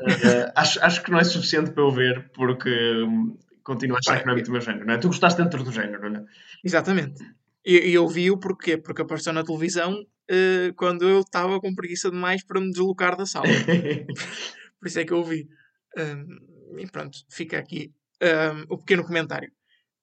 [0.00, 2.68] Eh, acho, acho que não é suficiente para eu ver, porque
[3.04, 4.98] hum, continuo a achar que não é muito o meu género, não é?
[4.98, 6.24] Tu gostaste dentro do género, não é?
[6.64, 7.22] Exatamente.
[7.64, 8.76] E, e eu vi-o porquê?
[8.76, 13.24] Porque apareceu na televisão eh, quando eu estava com preguiça demais para me deslocar da
[13.24, 13.46] sala.
[14.80, 15.48] Por isso é que eu vi.
[15.96, 19.50] Um, e pronto, fica aqui um, o pequeno comentário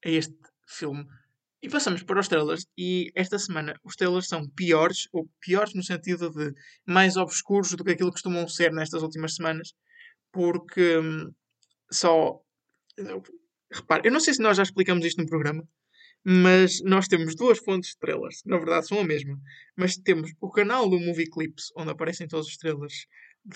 [0.06, 0.36] a este
[0.68, 1.06] filme.
[1.62, 2.66] E passamos para os trailers.
[2.78, 6.54] E esta semana os trailers são piores, ou piores no sentido de
[6.86, 9.74] mais obscuros do que aquilo que costumam ser nestas últimas semanas,
[10.32, 11.32] porque hum,
[11.92, 12.40] só.
[13.72, 15.68] Repare, eu não sei se nós já explicamos isto no programa,
[16.24, 19.40] mas nós temos duas fontes de trailers, na verdade são a mesma.
[19.76, 23.08] Mas temos o canal do Movie Clips, onde aparecem todos os trailers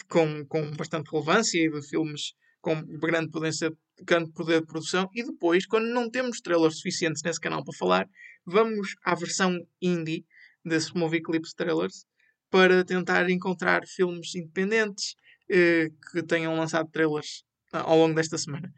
[0.09, 2.33] com, com bastante relevância e de filmes
[2.67, 3.71] com grande, potência,
[4.03, 5.09] grande poder de produção.
[5.13, 8.05] E depois, quando não temos trailers suficientes nesse canal para falar,
[8.45, 10.25] vamos à versão indie
[10.65, 12.05] desse Movie Clips Trailers
[12.49, 15.15] para tentar encontrar filmes independentes
[15.49, 18.69] eh, que tenham lançado trailers ah, ao longo desta semana.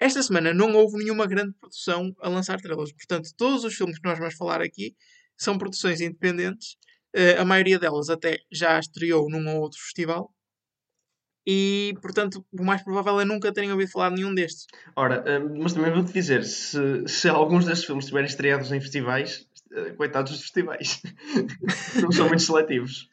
[0.00, 2.92] Esta semana não houve nenhuma grande produção a lançar trailers.
[2.94, 4.94] Portanto, todos os filmes que nós vamos falar aqui
[5.36, 6.76] são produções independentes.
[7.14, 10.32] Eh, a maioria delas até já estreou num ou outro festival.
[11.46, 14.66] E, portanto, o mais provável é nunca terem ouvido falar de nenhum destes.
[14.96, 19.46] Ora, eh, mas também vou-te dizer, se, se alguns destes filmes estiverem estreados em festivais,
[19.72, 21.00] eh, coitados dos festivais.
[22.02, 23.08] não são muito seletivos.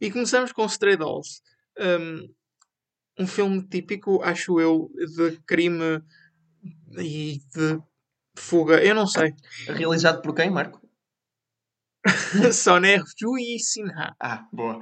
[0.00, 1.42] E começamos com Stray Dolls.
[1.78, 2.28] Um,
[3.20, 6.02] um filme típico, acho eu, de crime
[6.98, 7.80] e de
[8.36, 8.82] fuga.
[8.82, 9.32] Eu não sei.
[9.68, 10.80] Realizado por quem, Marco?
[12.52, 14.16] Soner Jui Sinha.
[14.18, 14.80] Ah, boa.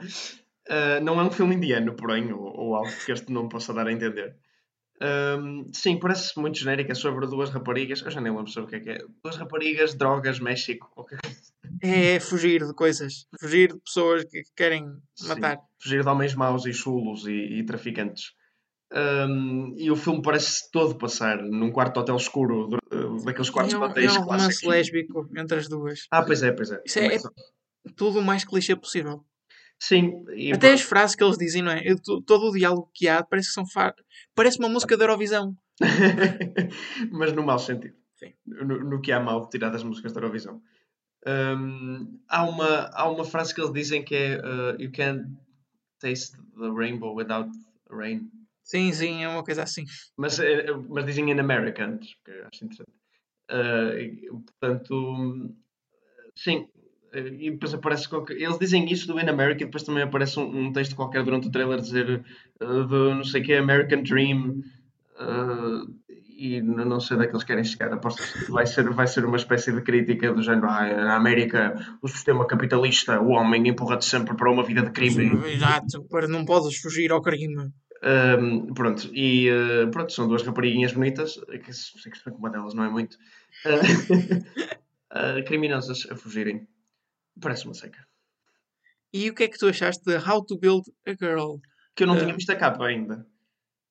[0.68, 3.87] Uh, não é um filme indiano, porém, ou, ou algo que este nome possa dar
[3.87, 4.37] a entender.
[5.03, 6.92] Um, sim, parece muito genérico.
[6.92, 8.03] É sobre duas raparigas.
[8.03, 9.07] Eu já nem lembro sobre o que é que é.
[9.25, 10.90] Duas raparigas, drogas, México.
[10.94, 11.40] qualquer coisa.
[11.83, 13.27] É fugir de coisas.
[13.40, 14.85] Fugir de pessoas que querem
[15.27, 15.57] matar.
[15.57, 18.33] Sim, fugir de homens maus e chulos e, e traficantes.
[18.92, 23.73] Um, e o filme parece todo passar num quarto de hotel escuro, uh, daqueles quartos
[23.73, 24.68] é de um, hotéis é um romance clássicos.
[24.68, 26.01] lésbico entre as duas.
[26.11, 26.83] Ah, pois é, pois é.
[26.85, 27.18] Isso é-
[27.94, 29.25] Tudo o mais clichê possível.
[29.83, 31.83] Sim, e Até as frases que eles dizem, não é?
[31.85, 33.95] Eu- to- todo o diálogo que há parece que são fa...
[34.35, 35.57] Parece uma música da Eurovisão.
[37.11, 37.95] mas no mau sentido.
[38.47, 40.61] No, no que há mal de tirar das músicas da Eurovisão.
[41.27, 45.25] Um, há, uma, há uma frase que eles dizem que é uh, You can't
[46.01, 47.51] taste the rainbow without
[47.90, 48.31] rain.
[48.62, 49.85] Sim, sim, é uma coisa assim.
[50.16, 52.93] Mas, eh, mas dizem em Americans, que eu acho interessante.
[53.51, 55.55] Uh, portanto,
[56.37, 56.69] sim.
[57.12, 58.37] Eh, E depois aparece qualquer...
[58.37, 61.49] Eles dizem isso do In America e depois também aparece um, um texto qualquer durante
[61.49, 62.25] o trailer dizer
[62.61, 64.62] uh, do não sei o que American Dream
[65.20, 66.01] uh,
[66.40, 67.92] e não sei onde é que eles querem chegar.
[67.92, 71.99] Aposto que vai ser, vai ser uma espécie de crítica do género ah, na América
[72.01, 75.33] o sistema capitalista, o homem empurra-te sempre para uma vida de crime.
[75.46, 77.70] Exato, para não podes fugir ao crime.
[78.03, 82.73] Um, pronto, e uh, pronto, são duas rapariguinhas bonitas, que se sei que uma delas
[82.73, 83.18] não é muito,
[83.66, 84.31] uh,
[85.12, 86.66] uh, criminosas a fugirem.
[87.40, 88.07] Parece uma seca.
[89.12, 91.57] E o que é que tu achaste de How to Build a Girl?
[91.95, 93.27] Que eu não Uh, tinha visto a capa ainda.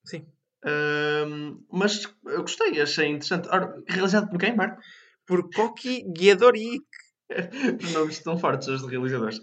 [0.06, 0.26] Sim.
[0.66, 3.48] Um, mas eu gostei, achei interessante.
[3.50, 4.82] Ora, realizado por quem, Marco?
[5.26, 6.06] Por Koki.
[7.82, 9.42] Os nomes estão fortes, os de realizadores.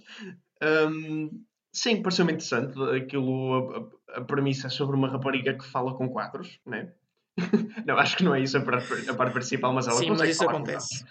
[0.62, 2.78] Um, sim, pareceu-me interessante.
[2.96, 6.92] Aquilo, a, a, a premissa é sobre uma rapariga que fala com quadros, né?
[7.86, 10.30] não, acho que não é isso a parte, a parte principal, mas ela Sim, mas
[10.30, 11.04] isso acontece.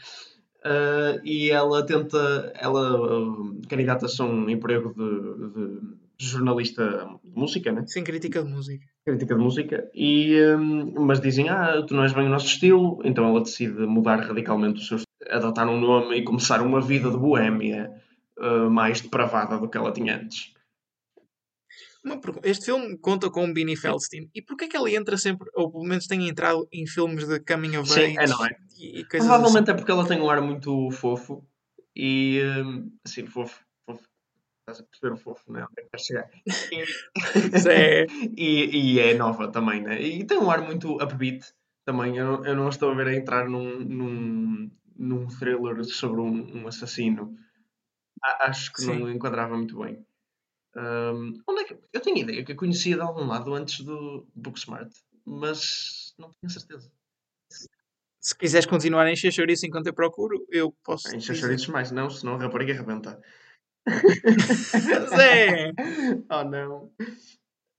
[0.65, 5.80] Uh, e ela tenta, ela uh, candidata-se a um emprego de,
[6.17, 7.84] de jornalista de música, né?
[7.86, 8.84] Sem crítica de música.
[9.06, 12.99] Crítica de música, e, um, mas dizem, ah, tu não és bem o nosso estilo,
[13.04, 17.12] então ela decide mudar radicalmente o seu estilo, adotar um nome e começar uma vida
[17.12, 17.91] de boémia
[18.39, 20.55] uh, mais depravada do que ela tinha antes.
[22.06, 22.48] Uma pergunta.
[22.48, 24.30] Este filme conta com Beanie Feldstein.
[24.34, 27.39] E porquê é que ela entra sempre, ou pelo menos tem entrado em filmes de
[27.39, 28.56] coming of Sim, é, não é?
[28.78, 31.44] e, e coisas Provavelmente é porque ela tem um ar muito fofo
[31.96, 32.39] e
[33.04, 34.04] assim, fofo, fofo.
[34.62, 35.63] Estás a perceber o fofo, não é?
[35.63, 36.30] Onde é que chegar?
[36.48, 37.70] assim.
[37.70, 38.06] É-
[38.38, 40.00] e, e é nova também, né?
[40.02, 41.54] E tem um ar muito upbeat
[41.86, 42.18] também.
[42.18, 46.58] Eu, não- eu não estou a ver a entrar num, num, num thriller sobre um,
[46.63, 47.36] um assassino.
[48.24, 49.12] A- acho que não Sim.
[49.15, 50.06] enquadrava muito bem.
[50.77, 54.27] Hum, onde é que, eu tenho ideia que a conhecia de algum lado antes do
[54.35, 54.91] Booksmart,
[55.25, 56.91] mas não tenho certeza.
[58.19, 61.07] Se quiseres continuar a encher chouriço enquanto eu procuro, eu posso.
[61.15, 61.35] Enche dizer.
[61.35, 63.21] chouriços mais, não, senão a rapariga arrebenta.
[65.15, 65.71] Zé!
[66.29, 66.91] oh não.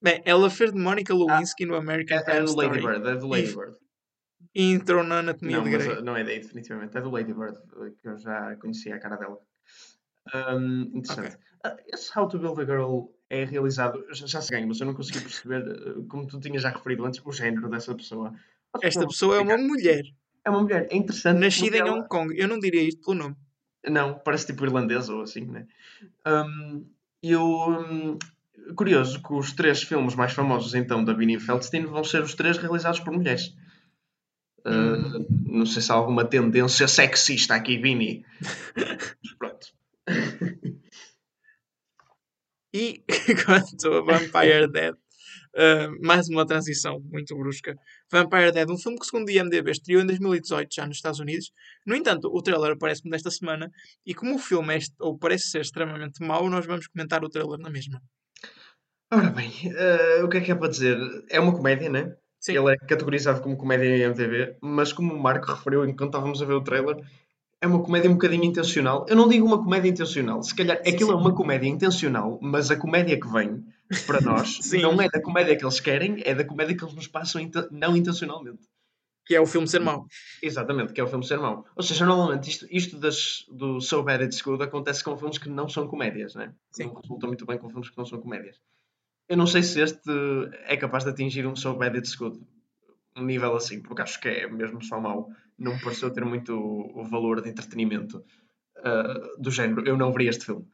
[0.01, 2.69] Bem, ela fez de Monica Lewinsky no American É, é Crime do Story.
[2.69, 3.77] Lady Bird, é do Lady Bird.
[4.55, 6.03] E entrou na Anatomia Não, de Grey.
[6.03, 6.97] não é daí, definitivamente.
[6.97, 9.39] É do Lady Bird, uh, que eu já conhecia a cara dela.
[10.35, 11.37] Um, interessante.
[11.65, 14.87] Uh, esse How to Build a Girl é realizado, já, já se ganha, mas eu
[14.87, 18.35] não consegui perceber, uh, como tu tinhas já referido antes, o género dessa pessoa.
[18.83, 20.03] Esta pessoa é uma mulher,
[20.45, 21.39] É uma mulher, é interessante.
[21.41, 22.35] nascida em ela- Hong Kong.
[22.39, 23.37] Eu não diria isto pelo nome.
[23.89, 25.67] Não, parece tipo irlandesa ou assim, né?
[26.27, 26.85] Um,
[27.23, 27.43] eu.
[27.45, 28.19] um,
[28.75, 32.59] curioso que os três filmes mais famosos então da Beanie Feldstein vão ser os três
[32.59, 33.55] realizados por mulheres.
[34.67, 38.25] Uh, Não sei se há alguma tendência sexista aqui, Beanie.
[39.23, 39.69] Mas pronto.
[42.73, 43.03] E
[43.47, 47.75] quanto a Vampire Dead, uh, mais uma transição muito brusca.
[48.13, 51.51] Vampire Dead, um filme que, segundo o IMDb, estreou em 2018, já nos Estados Unidos.
[51.87, 53.71] No entanto, o trailer aparece-me desta semana.
[54.05, 57.59] E como o filme é, ou parece ser extremamente mau, nós vamos comentar o trailer
[57.59, 58.01] na mesma.
[59.11, 60.99] Ora bem, uh, o que é que é para dizer?
[61.31, 62.15] É uma comédia, né?
[62.39, 62.59] Sim.
[62.59, 66.45] Ele é categorizado como comédia em MTV, mas como o Marco referiu enquanto estávamos a
[66.45, 66.97] ver o trailer,
[67.61, 69.07] é uma comédia um bocadinho intencional.
[69.09, 71.21] Eu não digo uma comédia intencional, se calhar Sim, aquilo é sim.
[71.21, 73.65] uma comédia intencional, mas a comédia que vem
[74.07, 77.07] para nós não é da comédia que eles querem, é da comédia que eles nos
[77.07, 77.41] passam
[77.71, 78.69] não intencionalmente.
[79.25, 80.07] Que é o filme ser mau.
[80.41, 81.67] Exatamente, que é o filme ser mau.
[81.75, 85.49] Ou seja, normalmente isto, isto das, do So Bad It's Good acontece com filmes que
[85.49, 86.55] não são comédias, né?
[86.71, 86.85] Sim.
[86.85, 88.61] Não resulta muito bem com filmes que não são comédias.
[89.29, 90.09] Eu não sei se este
[90.67, 92.39] é capaz de atingir um So Bad It's Good,
[93.17, 95.29] um nível assim, porque acho que é mesmo só mau.
[95.59, 98.23] Não me pareceu ter muito o, valor de entretenimento
[98.79, 99.87] ah, do género.
[99.87, 100.67] Eu não veria este filme.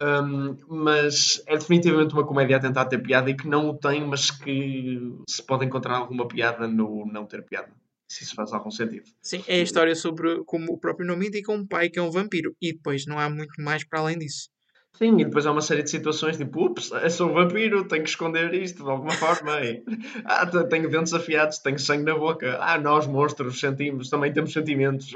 [0.00, 4.06] Um, mas é definitivamente uma comédia a tentar ter piada e que não o tem,
[4.06, 7.72] mas que se pode encontrar alguma piada no não ter piada.
[8.08, 9.10] Se isso faz algum sentido.
[9.20, 12.10] Sim, é a história sobre, como o próprio nome indica, um pai que é um
[12.10, 12.56] vampiro.
[12.62, 14.48] E depois não há muito mais para além disso.
[14.94, 18.08] Sim, e depois há uma série de situações tipo, ups, sou um vampiro, tenho que
[18.10, 19.60] esconder isto de alguma forma.
[19.60, 19.84] E,
[20.24, 22.58] ah, te- tenho dentes afiados, tenho sangue na boca.
[22.60, 25.12] Ah, nós, monstros, sentimos, também temos sentimentos.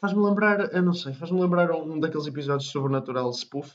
[0.00, 3.70] Faz-me lembrar, eu não sei, faz-me lembrar um daqueles episódios de Sobrenatural Spoof.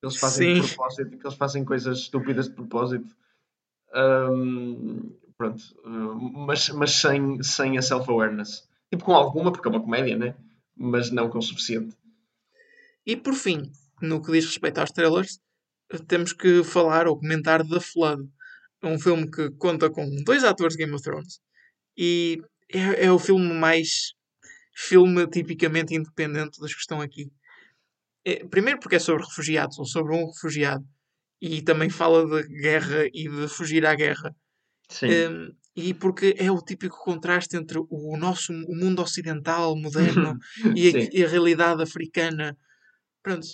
[0.00, 0.68] Que eles fazem de Sim.
[0.68, 3.16] propósito, que eles fazem coisas estúpidas de propósito.
[3.94, 5.62] Ahm, pronto,
[6.46, 8.68] mas, mas sem, sem a self-awareness.
[8.90, 10.34] Tipo, com alguma, porque é uma comédia, né?
[10.76, 11.96] Mas não com o suficiente.
[13.06, 15.38] E por fim, no que diz respeito aos trailers,
[16.06, 18.28] temos que falar ou comentar The Flood.
[18.82, 21.40] É um filme que conta com dois atores de Game of Thrones.
[21.96, 22.40] E
[22.72, 24.12] é, é o filme mais
[24.74, 27.32] filme tipicamente independente dos que estão aqui.
[28.24, 30.84] É, primeiro porque é sobre refugiados, ou sobre um refugiado.
[31.40, 34.34] E também fala de guerra e de fugir à guerra.
[34.88, 35.06] Sim.
[35.06, 40.36] Um, e porque é o típico contraste entre o nosso o mundo ocidental, moderno,
[40.76, 42.56] e, a, e a realidade africana.
[43.22, 43.46] Pronto.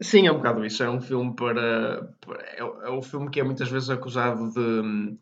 [0.00, 0.82] Sim, é um bocado isso.
[0.82, 2.08] É um filme para.
[2.56, 5.16] é, o- é o filme que é muitas vezes acusado de.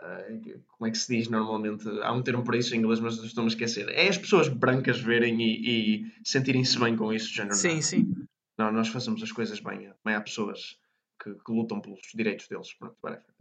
[0.00, 0.24] ah,
[0.68, 1.86] como é que se diz normalmente?
[2.02, 3.88] Há um termo para isso em inglês, mas estou-me a esquecer.
[3.90, 7.54] É as pessoas brancas verem e, e sentirem-se bem com isso, género.
[7.54, 7.82] Sim, não.
[7.82, 8.12] sim.
[8.56, 9.90] Não, nós fazemos as coisas bem.
[10.04, 10.78] Bem há pessoas
[11.22, 12.72] que, que lutam pelos direitos deles.
[12.74, 12.96] Pronto.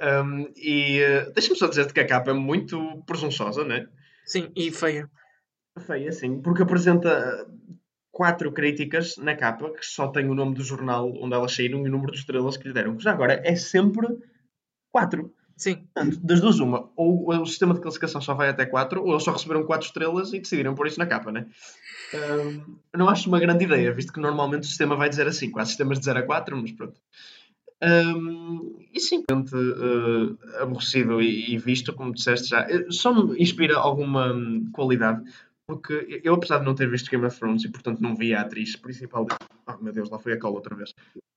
[0.00, 3.86] Um, e uh, deixa-me só dizer-te que a capa é muito presunçosa, né?
[4.24, 5.10] Sim, e feia.
[5.86, 7.46] Feia, sim, porque apresenta
[8.18, 11.88] quatro críticas na capa que só tem o nome do jornal onde elas saíram e
[11.88, 12.96] o número de estrelas que lhe deram.
[12.96, 14.08] Que já agora é sempre
[14.90, 15.32] quatro.
[15.56, 16.90] Sim, Portanto, das duas, uma.
[16.96, 20.32] Ou o sistema de classificação só vai até quatro, ou eles só receberam quatro estrelas
[20.32, 21.46] e decidiram pôr isso na capa, né?
[22.12, 25.64] Um, não acho uma grande ideia, visto que normalmente o sistema vai dizer assim, há
[25.64, 27.00] sistemas de 0 a 4, mas pronto.
[27.80, 33.76] Um, e simplesmente uh, aborrecido e, e visto, como disseste já, eh, só me inspira
[33.76, 35.22] alguma hum, qualidade,
[35.68, 38.40] porque eu, apesar de não ter visto Game of Thrones e, portanto, não vi a
[38.40, 39.26] atriz principal.
[39.26, 39.34] De...
[39.66, 40.94] Oh, meu Deus, lá foi a cola outra vez.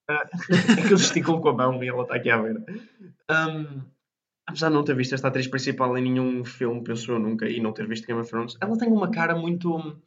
[0.10, 0.26] Ah,
[0.80, 2.64] é que eu gesticulo com a mão e ela está aqui à beira.
[3.30, 3.82] Um,
[4.48, 7.60] apesar de não ter visto esta atriz principal em nenhum filme, penso eu nunca, e
[7.60, 9.76] não ter visto Game of Thrones, ela tem uma cara muito.
[9.76, 10.00] hum, Como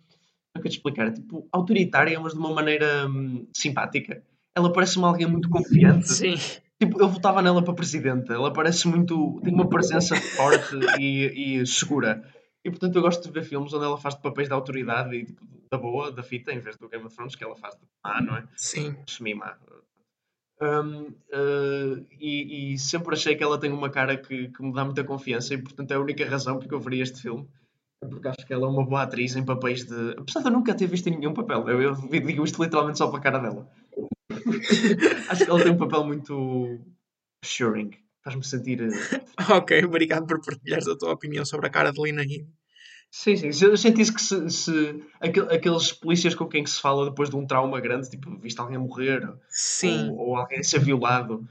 [0.56, 1.12] é que eu te explicar?
[1.12, 4.22] Tipo, autoritária, mas de uma maneira hum, simpática.
[4.56, 6.08] ela parece-me alguém muito confiante.
[6.08, 6.36] Sim.
[6.80, 8.32] Tipo, eu votava nela para presidente.
[8.32, 9.38] Ela parece muito.
[9.44, 12.24] tem uma presença forte e, e segura.
[12.64, 15.26] E portanto eu gosto de ver filmes onde ela faz de papéis de autoridade e
[15.26, 17.82] tipo, da boa, da fita, em vez do Game of Thrones, que ela faz de
[18.02, 18.44] má, não é?
[18.56, 18.96] Sim.
[19.06, 19.56] Semi-má.
[20.62, 24.84] Um, uh, e, e, sempre achei que ela tem uma cara que, que, me dá
[24.84, 27.46] muita confiança e portanto é a única razão porque eu veria este filme
[28.00, 30.52] é porque acho que ela é uma boa atriz em papéis de apesar de eu
[30.52, 33.38] nunca ter visto em nenhum papel eu, eu digo isto literalmente só para a cara
[33.40, 33.68] dela
[35.28, 36.80] acho que ela tem um papel muito
[37.44, 37.90] assuring
[38.24, 38.80] faz-me sentir
[39.50, 42.48] ok, obrigado por partilhares a tua opinião sobre a cara de Lina Headey
[43.16, 43.64] Sim, sim.
[43.64, 47.80] Eu senti que se, se aqueles polícias com quem se fala depois de um trauma
[47.80, 49.22] grande, tipo, viste alguém morrer.
[50.08, 51.48] Ou, ou alguém ser violado,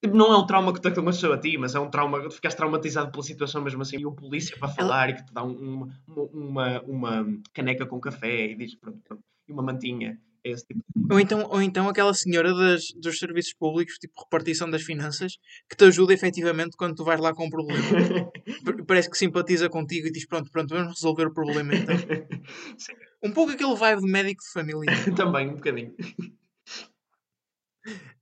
[0.00, 2.28] tipo, não é um trauma que te aconteceu a ti, mas é um trauma que
[2.28, 3.98] tu ficaste traumatizado pela situação mesmo assim.
[3.98, 5.10] E um polícia para falar Ela...
[5.10, 9.24] e que te dá um, uma, uma, uma, caneca com café e diz pronto, pronto,
[9.48, 10.20] e uma mantinha.
[10.44, 14.82] Esse tipo ou, então, ou então aquela senhora das, dos serviços públicos, tipo repartição das
[14.82, 15.36] finanças,
[15.68, 17.82] que te ajuda efetivamente quando tu vais lá com um problema.
[18.86, 21.94] Parece que simpatiza contigo e diz: Pronto, pronto, vamos resolver o problema então.
[22.78, 22.92] Sim.
[23.22, 24.92] Um pouco aquele vibe de médico de família.
[25.16, 25.94] Também, um bocadinho.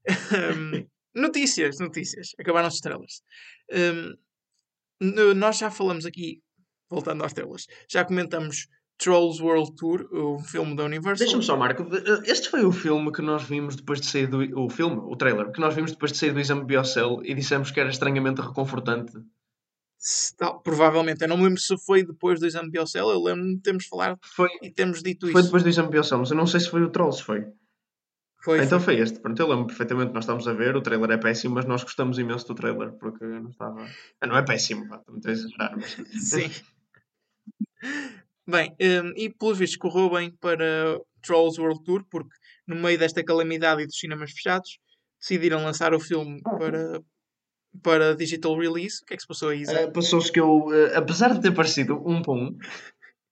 [0.09, 2.33] um, notícias, notícias.
[2.39, 3.23] Acabaram-se estrelas.
[3.73, 6.43] Um, nós já falamos aqui,
[6.91, 8.67] voltando às telas, já comentamos
[9.01, 11.25] Trolls World Tour, o filme da Universal.
[11.25, 11.87] Deixa-me só, Marco.
[12.25, 14.39] Este foi o filme que nós vimos depois de sair do.
[14.61, 17.71] O filme, o trailer, que nós vimos depois de sair do exame Biocell e dissemos
[17.71, 19.13] que era estranhamente reconfortante.
[20.37, 21.23] Tal, provavelmente.
[21.23, 23.11] Eu não me lembro se foi depois do exame Biocell.
[23.11, 25.33] Eu lembro-me de termos falado foi, e termos dito foi isso.
[25.33, 27.47] Foi depois do exame Biocell, mas eu não sei se foi o Trolls, foi.
[28.43, 28.97] Foi, então foi.
[28.97, 29.19] foi este.
[29.19, 30.13] Pronto, eu lembro perfeitamente.
[30.13, 33.25] Nós estamos a ver, o trailer é péssimo, mas nós gostamos imenso do trailer porque
[33.25, 33.87] não estava.
[34.21, 35.97] Ah, não é péssimo, pá, estou a exagerar, mas.
[36.21, 36.51] Sim.
[38.51, 42.35] Bem, um, e pelos vistos correu bem para Trolls World Tour, porque
[42.67, 44.79] no meio desta calamidade e dos cinemas fechados,
[45.21, 47.01] decidiram lançar o filme para,
[47.81, 49.03] para digital release.
[49.03, 51.55] O que é que se passou aí, Uh, Passou-se que eu, uh, apesar de ter
[51.55, 52.59] parecido um para um,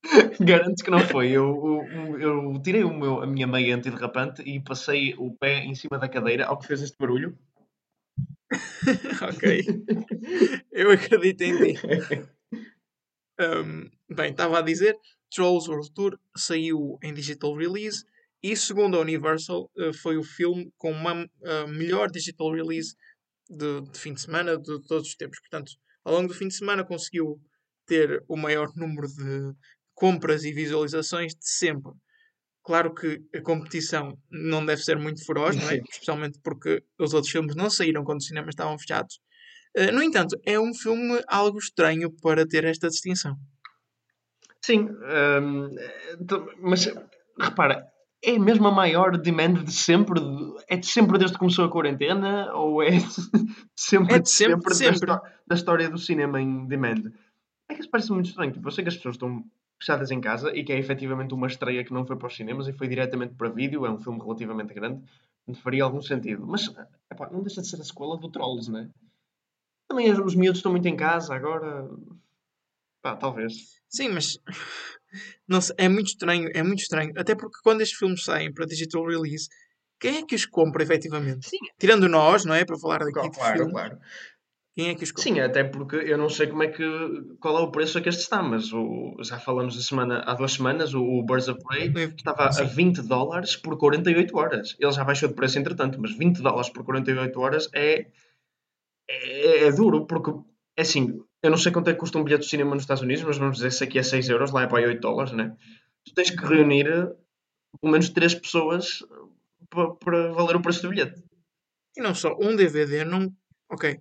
[0.39, 1.31] garanto que não foi.
[1.31, 5.75] Eu, eu, eu tirei o meu, a minha meia antiderrapante e passei o pé em
[5.75, 7.37] cima da cadeira, ao que fez este barulho.
[9.21, 9.65] ok.
[10.71, 11.79] eu acredito em ti.
[13.41, 14.95] Um, bem, estava a dizer,
[15.33, 18.03] Trolls World Tour saiu em digital release
[18.41, 22.95] e, segundo a Universal, uh, foi o filme com uma uh, melhor digital release
[23.49, 25.39] de, de, fim de semana de todos os tempos.
[25.39, 25.71] Portanto,
[26.03, 27.39] ao longo do fim de semana conseguiu
[27.85, 29.53] ter o maior número de
[29.93, 31.91] compras e visualizações de sempre.
[32.63, 35.77] Claro que a competição não deve ser muito feroz, não é?
[35.89, 39.19] especialmente porque os outros filmes não saíram quando os cinemas estavam fechados.
[39.77, 43.35] Uh, no entanto, é um filme algo estranho para ter esta distinção.
[44.63, 45.75] Sim, um,
[46.19, 46.91] então, mas
[47.39, 47.89] repara,
[48.21, 50.19] é mesmo a maior demand de sempre?
[50.67, 52.53] É de sempre desde que começou a quarentena?
[52.53, 52.99] Ou é de
[53.75, 55.07] sempre, é de sempre, sempre, sempre.
[55.07, 57.11] Da, da, história do cinema em demand?
[57.69, 58.51] É que isso parece muito estranho.
[58.51, 59.43] Tipo, eu sei que as pessoas estão
[59.79, 62.67] fechadas em casa e que é efetivamente uma estreia que não foi para os cinemas
[62.67, 63.85] e foi diretamente para vídeo.
[63.85, 65.01] É um filme relativamente grande.
[65.47, 66.45] Não faria algum sentido.
[66.45, 66.67] Mas
[67.09, 68.89] epá, não deixa de ser a sequela do Trolls, não é?
[69.87, 71.89] Também os miúdos estão muito em casa agora.
[73.01, 73.78] Pá, talvez.
[73.89, 74.37] Sim, mas
[75.47, 77.11] não sei, é muito estranho, é muito estranho.
[77.17, 79.49] Até porque quando estes filmes saem para digital release,
[79.99, 81.49] quem é que os compra efetivamente?
[81.49, 81.57] Sim.
[81.77, 82.63] Tirando nós, não é?
[82.63, 83.73] Para falar daqui claro, de claro, filmes.
[83.73, 83.99] Claro.
[84.75, 85.23] Quem é que os compra?
[85.33, 86.83] Sim, até porque eu não sei como é que
[87.39, 90.33] qual é o preço a que este está, mas o, já falamos a semana, há
[90.35, 92.61] duas semanas, o, o Birds of Prey estava Sim.
[92.61, 94.77] a 20 dólares por 48 horas.
[94.79, 98.07] Ele já baixou de preço entretanto, mas 20 dólares por 48 horas é,
[99.09, 100.31] é, é duro, porque
[100.77, 103.03] é assim, eu não sei quanto é que custa um bilhete de cinema nos Estados
[103.03, 105.55] Unidos, mas vamos dizer se aqui é 6 euros, lá é para 8 dólares, né?
[106.05, 106.85] Tu tens que reunir
[107.79, 108.99] pelo menos 3 pessoas
[109.69, 111.23] para, para valer o preço do bilhete.
[111.95, 113.33] E não só, um DVD não.
[113.69, 113.99] Ok.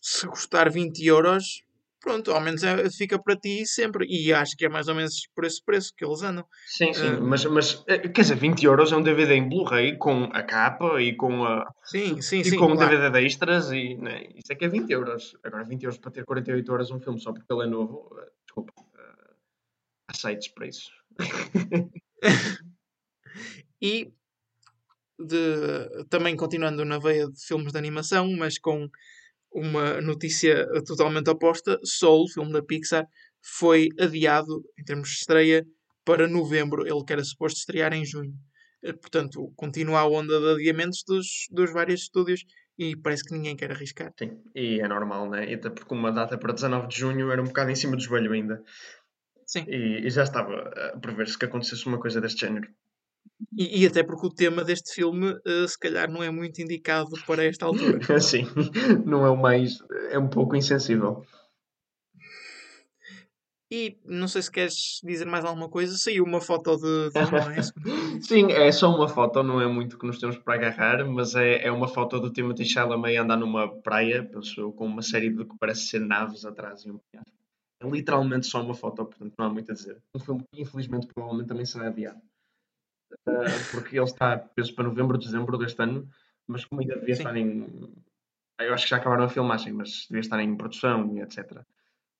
[0.00, 1.62] Se custar 20 euros,
[2.00, 4.06] pronto, ao menos é, fica para ti sempre.
[4.08, 6.44] E acho que é mais ou menos por esse preço que eles andam.
[6.66, 9.96] Sim, sim, uh, mas, mas eh, quer dizer, 20 euros é um DVD em Blu-ray
[9.96, 11.72] com a capa e com a.
[11.84, 12.56] Sim, sim, e sim.
[12.56, 12.90] com um claro.
[12.90, 15.36] DVD de extras e né, isso é que é 20 euros.
[15.42, 18.30] Agora 20 euros para ter 48 horas um filme só porque ele é novo, uh,
[18.44, 18.72] desculpa.
[18.78, 19.34] Uh,
[20.08, 20.90] aceites para isso.
[23.82, 24.12] e
[25.18, 28.88] de, também continuando na veia de filmes de animação, mas com
[29.58, 31.78] uma notícia totalmente oposta.
[31.82, 33.06] Soul, filme da Pixar,
[33.42, 35.66] foi adiado em termos de estreia
[36.04, 36.86] para novembro.
[36.86, 38.32] Ele que era suposto estrear em junho.
[38.82, 42.44] Eh, portanto, continua a onda de adiamentos dos, dos vários estúdios
[42.78, 44.12] e parece que ninguém quer arriscar.
[44.18, 45.50] Sim, e é normal, né?
[45.50, 48.02] E até porque uma data para 19 de junho era um bocado em cima do
[48.02, 48.62] joelho ainda.
[49.44, 49.64] Sim.
[49.66, 52.68] E, e já estava a prever-se que acontecesse uma coisa deste género.
[53.56, 57.10] E, e até porque o tema deste filme, uh, se calhar, não é muito indicado
[57.26, 57.98] para esta altura.
[58.20, 58.46] Sim,
[59.04, 59.78] não é o mais.
[60.10, 61.24] É um pouco insensível.
[63.70, 65.96] E não sei se queres dizer mais alguma coisa.
[65.98, 67.18] Saiu uma foto de, de
[68.26, 71.66] Sim, é só uma foto, não é muito que nos temos para agarrar, mas é,
[71.66, 75.58] é uma foto do Timothy Chalamet andar numa praia, penso com uma série de que
[75.58, 79.70] parece ser naves atrás e um É literalmente só uma foto, portanto não há muito
[79.70, 79.98] a dizer.
[80.14, 82.20] Um filme que infelizmente provavelmente também será adiado.
[83.26, 86.08] Uh, porque ele está, penso, para novembro, dezembro deste ano,
[86.46, 87.22] mas como ainda devia Sim.
[87.22, 87.92] estar em.
[88.58, 91.62] Eu acho que já acabaram a filmagem, mas devia estar em produção e etc.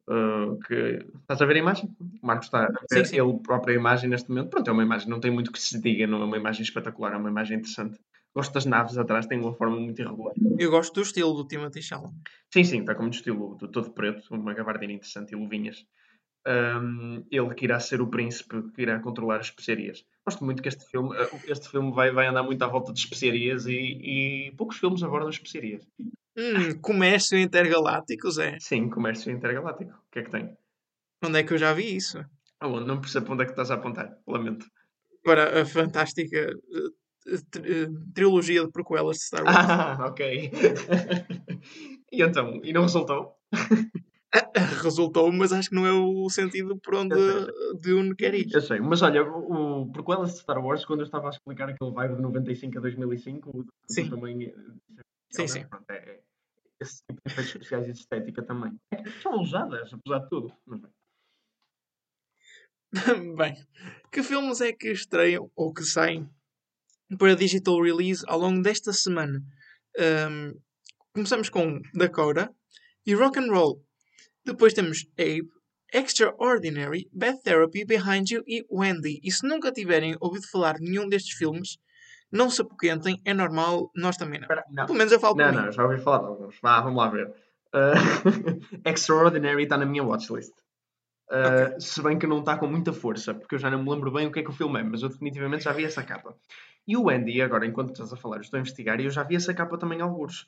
[0.08, 1.94] Uh, que estás a ver a imagem?
[2.00, 3.20] O Marcos está a ver sim, sim.
[3.20, 4.48] ele própria imagem neste momento.
[4.48, 7.12] Pronto, é uma imagem, não tem muito que se diga, não é uma imagem espetacular,
[7.12, 7.98] é uma imagem interessante.
[8.34, 10.32] Gosto das naves atrás, tem uma forma muito irregular.
[10.58, 12.16] Eu gosto do estilo do Timothy Chalamet.
[12.52, 15.84] Sim, sim, está como de estilo do todo preto, uma gabardina interessante e luvinhas.
[16.48, 20.02] Um, ele que irá ser o príncipe que irá controlar as especiarias.
[20.26, 22.98] Gosto muito que este filme, uh, este filme vai, vai andar muito à volta de
[22.98, 25.86] especiarias e, e poucos filmes abordam especiarias.
[26.34, 28.56] Hum, comércio intergaláctico, Zé.
[28.60, 29.90] Sim, comércio intergaláctico.
[29.90, 30.56] O que é que tem?
[31.22, 32.24] Onde é que eu já vi isso?
[32.60, 32.86] Aonde?
[32.86, 34.16] Não percebo onde é que estás a apontar.
[34.26, 34.64] Lamento.
[35.22, 39.56] Para a fantástica uh, trilogia de prequelas de Star Wars.
[39.58, 40.50] Ah, ok.
[42.10, 42.60] e então?
[42.64, 43.36] E não resultou?
[44.82, 47.14] resultou, mas acho que não é o sentido por onde
[47.80, 48.48] de onde quer ir.
[48.52, 51.68] Eu sei, mas olha, o, o prequelas de Star Wars, quando eu estava a explicar
[51.68, 54.10] aquele vibe de 95 a 2005, sim.
[54.10, 54.44] também.
[54.44, 54.54] Eh,
[55.30, 55.66] sim, sim.
[55.66, 56.20] Pronto, é, é,
[56.80, 58.78] esse tipo de efeitos especiais e de estética também.
[59.22, 60.52] São ousadas, apesar de tudo.
[60.66, 60.90] Mas bem.
[63.36, 63.54] bem,
[64.12, 66.28] que filmes é que estreiam ou que saem
[67.18, 69.42] para digital release ao longo desta semana?
[69.98, 70.58] Um,
[71.14, 72.54] começamos com Dakota
[73.06, 73.87] e Rock and Roll.
[74.48, 75.50] Depois temos Abe,
[75.92, 79.20] Extraordinary, Bad Therapy, Behind You e Wendy.
[79.22, 81.76] E se nunca tiverem ouvido falar de nenhum destes filmes,
[82.32, 84.48] não se apoquentem, é normal, nós também não.
[84.70, 84.86] não.
[84.86, 85.72] Pelo menos eu falo Não, não, mim.
[85.72, 86.58] já ouvi falar de alguns.
[86.62, 87.28] Vá, vamos lá ver.
[87.74, 90.54] Uh, Extraordinary está na minha watchlist.
[91.30, 91.80] Uh, okay.
[91.80, 94.26] Se bem que não está com muita força, porque eu já não me lembro bem
[94.26, 96.34] o que é que o filme é, mas eu definitivamente já vi essa capa.
[96.86, 99.36] E o Wendy, agora, enquanto estás a falar, estou a investigar e eu já vi
[99.36, 100.46] essa capa também alguns.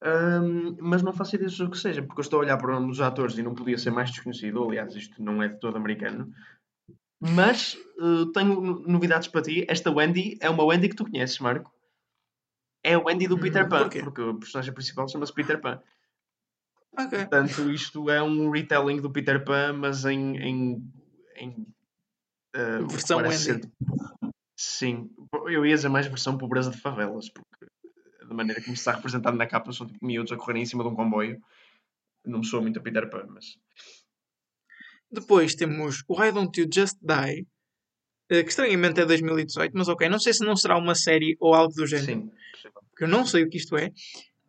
[0.00, 2.86] Um, mas não faço ideia do que seja, porque eu estou a olhar para um
[2.86, 4.62] dos atores e não podia ser mais desconhecido.
[4.62, 6.32] Aliás, isto não é de todo americano.
[7.20, 9.66] Mas uh, tenho novidades para ti.
[9.68, 11.72] Esta Wendy é uma Wendy que tu conheces, Marco.
[12.84, 15.82] É a Wendy do hum, Peter Pan, porque o personagem principal chama-se Peter Pan.
[16.92, 17.18] Okay.
[17.18, 20.36] Portanto, isto é um retelling do Peter Pan, mas em.
[20.36, 20.92] em,
[21.36, 21.66] em
[22.56, 23.36] uh, versão Wendy.
[23.36, 23.60] Ser...
[24.56, 25.10] Sim,
[25.46, 27.28] eu ia dizer mais versão pobreza de favelas,
[28.28, 30.90] da maneira como está representado na capa, são tipo miúdos a correrem em cima de
[30.90, 31.40] um comboio.
[32.24, 33.58] Não me sou muito a Peter Pan, mas.
[35.10, 37.46] Depois temos o Why Don't You Just Die,
[38.30, 41.54] eh, que estranhamente é 2018, mas ok, não sei se não será uma série ou
[41.54, 42.06] algo do género.
[42.06, 42.30] Sim,
[42.90, 43.90] porque eu não sei o que isto é.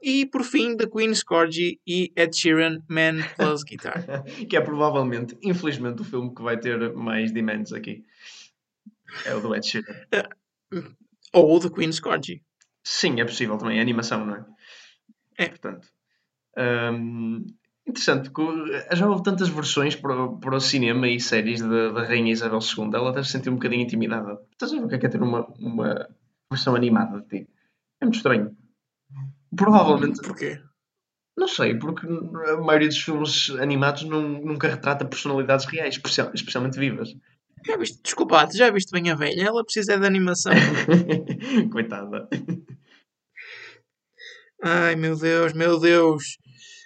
[0.01, 4.03] E por fim, The Queen Scorgi e Ed Sheeran, Man Plus Guitar.
[4.49, 8.03] que é provavelmente, infelizmente, o filme que vai ter mais demands aqui.
[9.25, 9.93] É o do Ed Sheeran.
[10.73, 10.95] Uh,
[11.33, 12.41] ou The Queen Scorgi.
[12.83, 14.45] Sim, é possível também, é animação, não é?
[15.37, 15.49] É.
[15.49, 15.87] Portanto,
[16.57, 17.45] hum,
[17.87, 18.31] interessante,
[18.93, 22.89] já houve tantas versões para, para o cinema e séries da, da Rainha Isabel II,
[22.93, 24.39] ela deve se sentir um bocadinho intimidada.
[24.51, 26.09] Estás a ver o que é, que é ter uma, uma
[26.51, 27.49] versão animada de ti?
[28.01, 28.55] É muito estranho.
[29.55, 30.21] Provavelmente.
[30.21, 30.61] Porquê?
[31.37, 35.99] Não sei, porque a maioria dos filmes animados não, nunca retrata personalidades reais,
[36.33, 37.15] especialmente vivas.
[37.65, 39.43] Já viste, desculpa, já viste bem a velha?
[39.43, 40.53] Ela precisa de animação.
[41.71, 42.27] Coitada.
[44.63, 46.37] Ai meu Deus, meu Deus.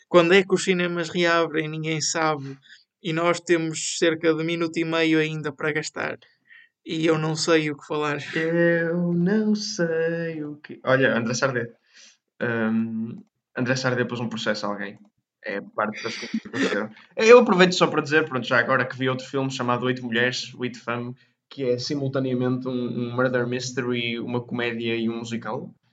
[0.07, 1.67] Quando é que os cinemas reabrem?
[1.67, 2.57] Ninguém sabe.
[3.01, 6.17] E nós temos cerca de minuto e meio ainda para gastar.
[6.85, 8.17] E eu não sei o que falar.
[8.35, 10.79] Eu não sei o que.
[10.83, 11.73] Olha, André Sardé.
[12.41, 13.23] Um,
[13.57, 14.99] André Sardé pôs um processo a alguém.
[15.45, 16.89] É parte das coisas que aconteceram.
[17.17, 20.53] Eu aproveito só para dizer, pronto, já agora que vi outro filme chamado Oito Mulheres,
[20.55, 21.15] Oito Femme,
[21.49, 25.73] que é simultaneamente um, um murder mystery, uma comédia e um musical.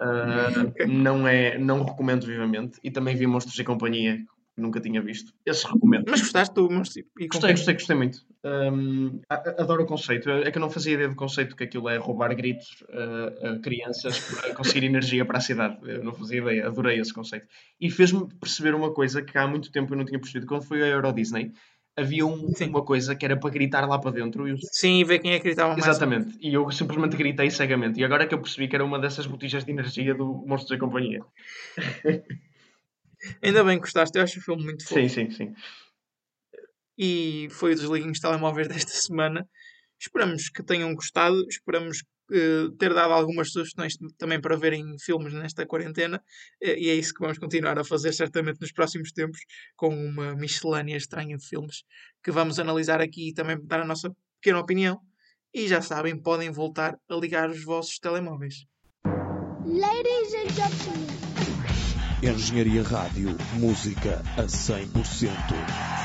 [0.00, 2.78] Uh, não, é, não recomendo vivamente.
[2.84, 4.24] E também vi Monstros e Companhia,
[4.60, 5.32] nunca tinha visto.
[5.44, 6.06] Esse recomendo.
[6.08, 8.26] Mas gostaste do Monstros e Gostei, gostei, gostei muito.
[8.44, 10.30] Um, adoro o conceito.
[10.30, 13.58] É que eu não fazia ideia do conceito que aquilo é roubar gritos uh, a
[13.60, 15.78] crianças para conseguir energia para a cidade.
[15.84, 16.66] Eu não fazia ideia.
[16.66, 17.46] Adorei esse conceito.
[17.80, 20.46] E fez-me perceber uma coisa que há muito tempo eu não tinha percebido.
[20.46, 21.52] Quando fui à Euro Disney,
[21.98, 24.46] havia um, uma coisa que era para gritar lá para dentro.
[24.46, 24.56] E eu...
[24.58, 25.84] Sim, e ver quem é que gritava mais.
[25.84, 26.38] Exatamente.
[26.40, 28.00] E eu simplesmente gritei cegamente.
[28.00, 30.70] E agora é que eu percebi que era uma dessas botijas de energia do Monstros
[30.70, 31.22] da Companhia.
[33.42, 35.00] Ainda bem que gostaste, eu acho o filme muito fofo.
[35.00, 35.54] Sim, sim, sim.
[36.96, 39.48] E foi o Desliguem os Telemóveis desta semana.
[40.00, 45.66] Esperamos que tenham gostado, esperamos uh, ter dado algumas sugestões também para verem filmes nesta
[45.66, 49.40] quarentena, uh, e é isso que vamos continuar a fazer certamente nos próximos tempos,
[49.76, 51.82] com uma miscelânea estranha de filmes
[52.22, 54.10] que vamos analisar aqui e também dar a nossa
[54.40, 55.00] pequena opinião.
[55.52, 58.66] E já sabem, podem voltar a ligar os vossos telemóveis.
[59.64, 61.27] Ladies and gentlemen.
[62.22, 65.97] Engenharia Rádio, música a 100%.